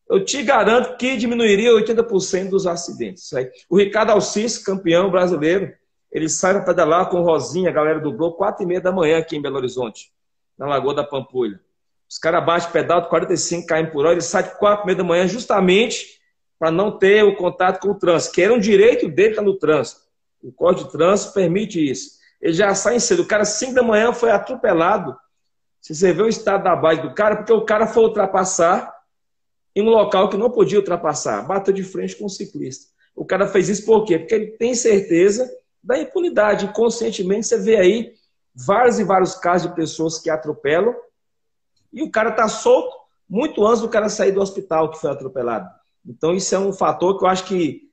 [0.10, 3.32] Eu te garanto que diminuiria 80% dos acidentes.
[3.70, 5.74] O Ricardo Alcis, campeão brasileiro,
[6.12, 8.92] ele sai para pedalar com o Rosinha, a galera do Globo, 4 e meia da
[8.92, 10.12] manhã aqui em Belo Horizonte,
[10.58, 11.58] na Lagoa da Pampulha.
[12.10, 14.98] Os caras baixam pedal de 45 km por hora, ele sai de 4 e meia
[14.98, 16.20] da manhã justamente
[16.60, 19.58] para não ter o contato com o trânsito, que era um direito dele estar no
[19.58, 20.03] trânsito.
[20.44, 22.20] O Código de Trânsito permite isso.
[22.42, 23.24] Ele já sai cedo.
[23.24, 25.16] O cara, 5 da manhã, foi atropelado.
[25.80, 28.94] Você vê o estado da base do cara, porque o cara foi ultrapassar
[29.76, 31.42] em um local que não podia ultrapassar.
[31.48, 32.92] Bateu de frente com o ciclista.
[33.16, 34.20] O cara fez isso por quê?
[34.20, 35.50] Porque ele tem certeza
[35.84, 36.66] da impunidade.
[36.66, 38.14] Inconscientemente, você vê aí
[38.56, 40.96] vários e vários casos de pessoas que atropelam
[41.92, 42.96] e o cara está solto
[43.30, 45.70] muito antes do cara sair do hospital que foi atropelado.
[46.06, 47.93] Então, isso é um fator que eu acho que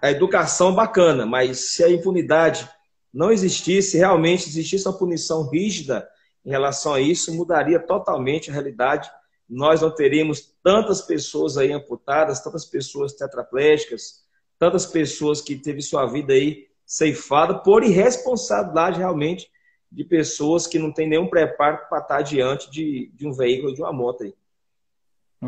[0.00, 2.68] a educação bacana, mas se a impunidade
[3.12, 6.08] não existisse, realmente existisse uma punição rígida
[6.44, 9.10] em relação a isso, mudaria totalmente a realidade.
[9.48, 14.24] Nós não teríamos tantas pessoas aí amputadas, tantas pessoas tetraplégicas,
[14.58, 19.50] tantas pessoas que teve sua vida aí ceifada por irresponsabilidade realmente
[19.90, 23.82] de pessoas que não têm nenhum preparo para estar diante de, de um veículo, de
[23.82, 24.34] uma moto aí.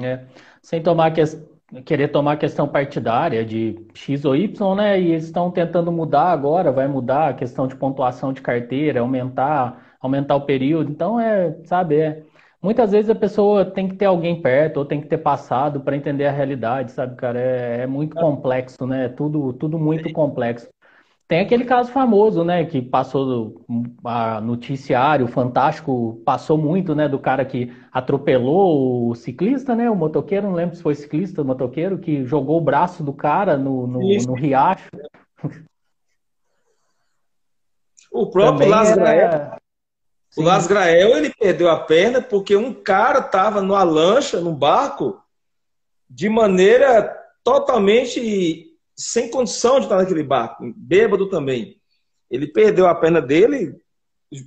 [0.03, 0.25] É.
[0.63, 1.23] Sem tomar que,
[1.85, 5.01] querer tomar questão partidária de X ou Y, né?
[5.01, 9.97] E eles estão tentando mudar agora, vai mudar a questão de pontuação de carteira, aumentar,
[10.01, 10.91] aumentar o período.
[10.91, 12.23] Então é, sabe, é,
[12.63, 15.97] muitas vezes a pessoa tem que ter alguém perto ou tem que ter passado para
[15.97, 17.39] entender a realidade, sabe, cara?
[17.41, 19.09] É, é muito complexo, né?
[19.09, 20.69] Tudo, tudo muito complexo.
[21.31, 23.65] Tem aquele caso famoso, né, que passou
[24.05, 30.49] a noticiário fantástico, passou muito, né, do cara que atropelou o ciclista, né, o motoqueiro,
[30.49, 34.01] não lembro se foi ciclista, o motoqueiro, que jogou o braço do cara no, no,
[34.01, 34.91] no riacho.
[38.11, 39.57] O próprio Lázaro Grael,
[40.37, 45.23] o Las Grael, ele perdeu a perna porque um cara estava numa lancha, num barco,
[46.09, 48.70] de maneira totalmente
[49.01, 51.81] sem condição de estar naquele barco, bêbado também.
[52.31, 53.75] Ele perdeu a perna dele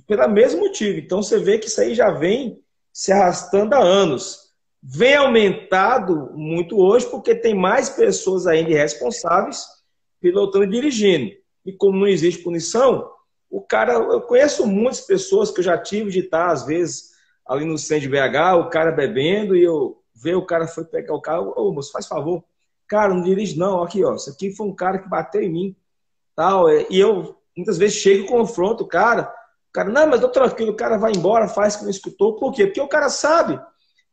[0.06, 0.98] pelo mesmo motivo.
[0.98, 4.52] Então você vê que isso aí já vem se arrastando há anos.
[4.80, 9.66] Vem aumentado muito hoje porque tem mais pessoas ainda irresponsáveis
[10.20, 11.32] pilotando e dirigindo.
[11.66, 13.10] E como não existe punição,
[13.50, 17.10] o cara, eu conheço muitas pessoas que eu já tive de estar, às vezes,
[17.44, 21.14] ali no centro de BH, o cara bebendo, e eu ver o cara foi pegar
[21.14, 22.44] o carro, ô moço, faz favor,
[22.94, 24.14] Cara, não dirige não, aqui, ó.
[24.14, 25.76] Isso aqui foi um cara que bateu em mim.
[26.36, 29.22] Tal, é, e eu muitas vezes chego e confronto o cara.
[29.68, 32.36] O cara, não, mas tô tranquilo, o cara vai embora, faz que não escutou.
[32.36, 32.66] Por quê?
[32.66, 33.60] Porque o cara sabe.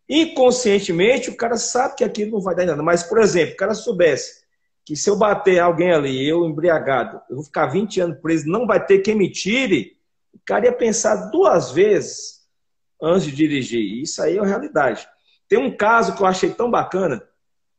[0.10, 2.82] Inconscientemente, o cara sabe que aquilo não vai dar nada.
[2.82, 4.42] Mas, por exemplo, o cara soubesse
[4.84, 8.66] que se eu bater alguém ali, eu embriagado, eu vou ficar 20 anos preso, não
[8.66, 9.96] vai ter quem me tire,
[10.34, 12.42] o cara ia pensar duas vezes
[13.00, 14.02] antes de dirigir.
[14.02, 15.08] Isso aí é a realidade.
[15.48, 17.22] Tem um caso que eu achei tão bacana,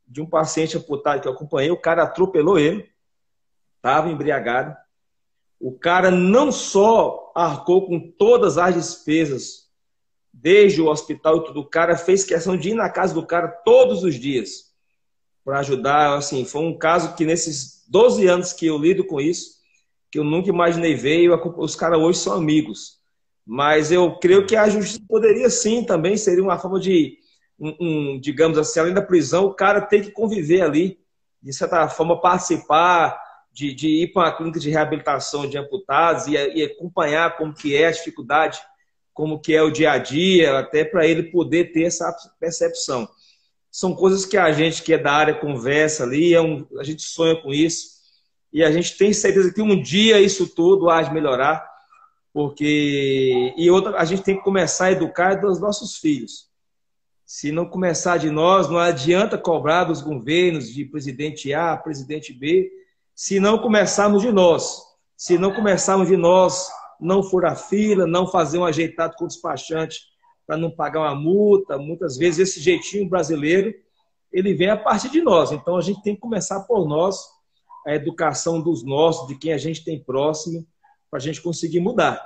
[0.06, 2.90] de um paciente amputado que eu acompanhei, o cara atropelou ele,
[3.76, 4.76] estava embriagado.
[5.58, 9.62] O cara não só arcou com todas as despesas,
[10.32, 13.48] desde o hospital e tudo, o cara fez questão de ir na casa do cara
[13.48, 14.72] todos os dias
[15.44, 16.16] para ajudar.
[16.16, 19.60] Assim, foi um caso que nesses 12 anos que eu lido com isso,
[20.10, 23.00] que eu nunca imaginei ver, os caras hoje são amigos.
[23.44, 27.18] Mas eu creio que a justiça poderia sim também, seria uma forma de
[27.62, 30.98] um, um, digamos assim, além da prisão, o cara tem que conviver ali,
[31.40, 33.16] de certa forma, participar,
[33.52, 37.76] de, de ir para uma clínica de reabilitação de amputados e, e, acompanhar como que
[37.76, 38.58] é a dificuldade,
[39.14, 43.08] como que é o dia a dia, até para ele poder ter essa percepção.
[43.70, 47.02] são coisas que a gente que é da área conversa ali, é um, a gente
[47.02, 47.92] sonha com isso.
[48.52, 51.64] E a gente tem certeza que um dia isso tudo há de melhorar,
[52.32, 56.51] porque e outra, a gente tem que começar a educar dos nossos filhos.
[57.34, 62.70] Se não começar de nós, não adianta cobrar dos governos de presidente A, presidente B,
[63.14, 64.82] se não começarmos de nós.
[65.16, 66.68] Se não começarmos de nós,
[67.00, 69.98] não furar fila, não fazer um ajeitado com o despachante
[70.46, 71.78] para não pagar uma multa.
[71.78, 73.74] Muitas vezes esse jeitinho brasileiro,
[74.30, 75.52] ele vem a partir de nós.
[75.52, 77.16] Então a gente tem que começar por nós,
[77.86, 80.66] a educação dos nossos, de quem a gente tem próximo,
[81.10, 82.22] para a gente conseguir mudar.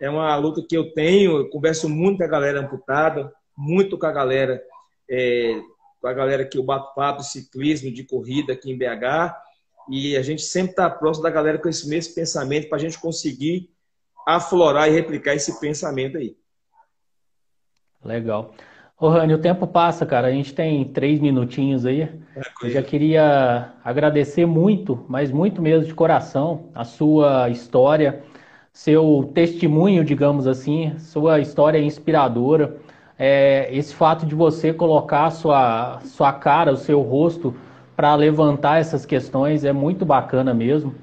[0.00, 4.06] É uma luta que eu tenho, eu converso muito com a galera amputada, muito com
[4.06, 4.62] a galera,
[5.08, 5.60] é,
[6.00, 9.34] com a galera que eu bato papo, ciclismo, de corrida aqui em BH,
[9.88, 13.00] e a gente sempre está próximo da galera com esse mesmo pensamento para a gente
[13.00, 13.70] conseguir
[14.26, 16.36] aflorar e replicar esse pensamento aí.
[18.04, 18.52] Legal.
[18.98, 20.28] Ô, Rani, o tempo passa, cara.
[20.28, 22.02] A gente tem três minutinhos aí.
[22.02, 28.22] É, Eu já queria agradecer muito, mas muito mesmo de coração, a sua história,
[28.72, 32.78] seu testemunho, digamos assim, sua história inspiradora.
[33.18, 37.54] É, esse fato de você colocar sua, sua cara, o seu rosto
[37.96, 40.94] para levantar essas questões é muito bacana mesmo.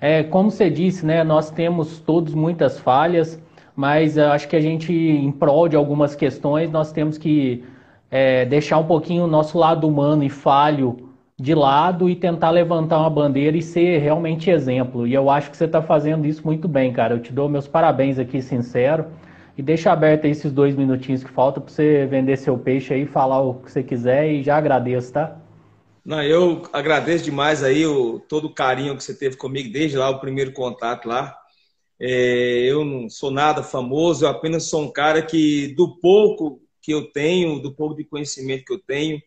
[0.00, 3.40] É, como você disse, né, nós temos todos muitas falhas,
[3.74, 7.64] mas acho que a gente, em prol de algumas questões, nós temos que
[8.10, 11.08] é, deixar um pouquinho o nosso lado humano e falho
[11.40, 15.06] de lado e tentar levantar uma bandeira e ser realmente exemplo.
[15.06, 17.14] E eu acho que você está fazendo isso muito bem, cara.
[17.14, 19.06] Eu te dou meus parabéns aqui, sincero.
[19.56, 23.40] E deixa aberto esses dois minutinhos que faltam para você vender seu peixe aí, falar
[23.42, 25.38] o que você quiser e já agradeço, tá?
[26.04, 30.10] Não, eu agradeço demais aí o, todo o carinho que você teve comigo desde lá
[30.10, 31.36] o primeiro contato lá.
[32.00, 36.92] É, eu não sou nada famoso, eu apenas sou um cara que, do pouco que
[36.92, 39.22] eu tenho, do pouco de conhecimento que eu tenho,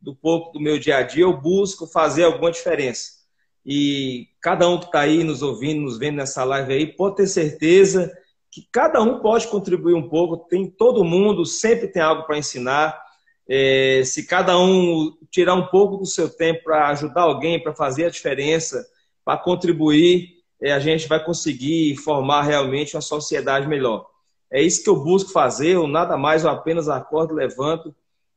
[0.00, 3.20] do pouco do meu dia a dia, eu busco fazer alguma diferença.
[3.66, 7.26] E cada um que está aí nos ouvindo, nos vendo nessa live aí, pode ter
[7.26, 8.10] certeza
[8.50, 10.36] que cada um pode contribuir um pouco.
[10.48, 13.00] Tem todo mundo sempre tem algo para ensinar.
[13.48, 18.06] É, se cada um tirar um pouco do seu tempo para ajudar alguém, para fazer
[18.06, 18.86] a diferença,
[19.24, 24.06] para contribuir, é, a gente vai conseguir formar realmente uma sociedade melhor.
[24.50, 27.94] É isso que eu busco fazer, eu nada mais, eu apenas acordo, levanto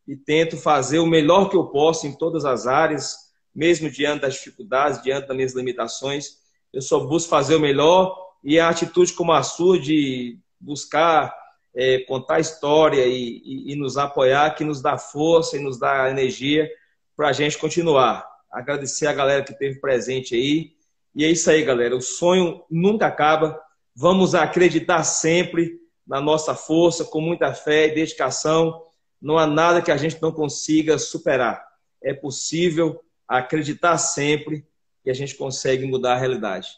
[0.08, 3.16] e tento fazer o melhor que eu posso em todas as áreas,
[3.56, 6.38] mesmo diante das dificuldades, diante das minhas limitações.
[6.72, 11.34] Eu só busco fazer o melhor e a atitude como a sua de buscar
[11.76, 16.10] é, contar história e, e, e, nos apoiar, que nos dá força e nos dá
[16.10, 16.70] energia
[17.16, 18.28] para a gente continuar.
[18.52, 20.74] Agradecer a galera que esteve presente aí
[21.16, 21.96] e é isso aí, galera.
[21.96, 23.60] O sonho nunca acaba.
[23.96, 28.82] Vamos acreditar sempre na nossa força, com muita fé e dedicação.
[29.22, 31.64] Não há nada que a gente não consiga superar.
[32.02, 34.66] É possível acreditar sempre
[35.04, 36.70] que a gente consegue mudar a realidade.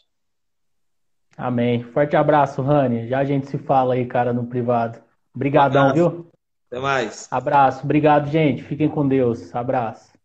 [1.36, 1.82] Amém.
[1.82, 3.08] Forte abraço, Rani.
[3.08, 4.98] Já a gente se fala aí, cara, no privado.
[5.34, 6.30] Obrigadão, um viu?
[6.70, 7.28] Até mais.
[7.30, 7.84] Abraço.
[7.84, 8.62] Obrigado, gente.
[8.62, 9.54] Fiquem com Deus.
[9.54, 10.15] Abraço.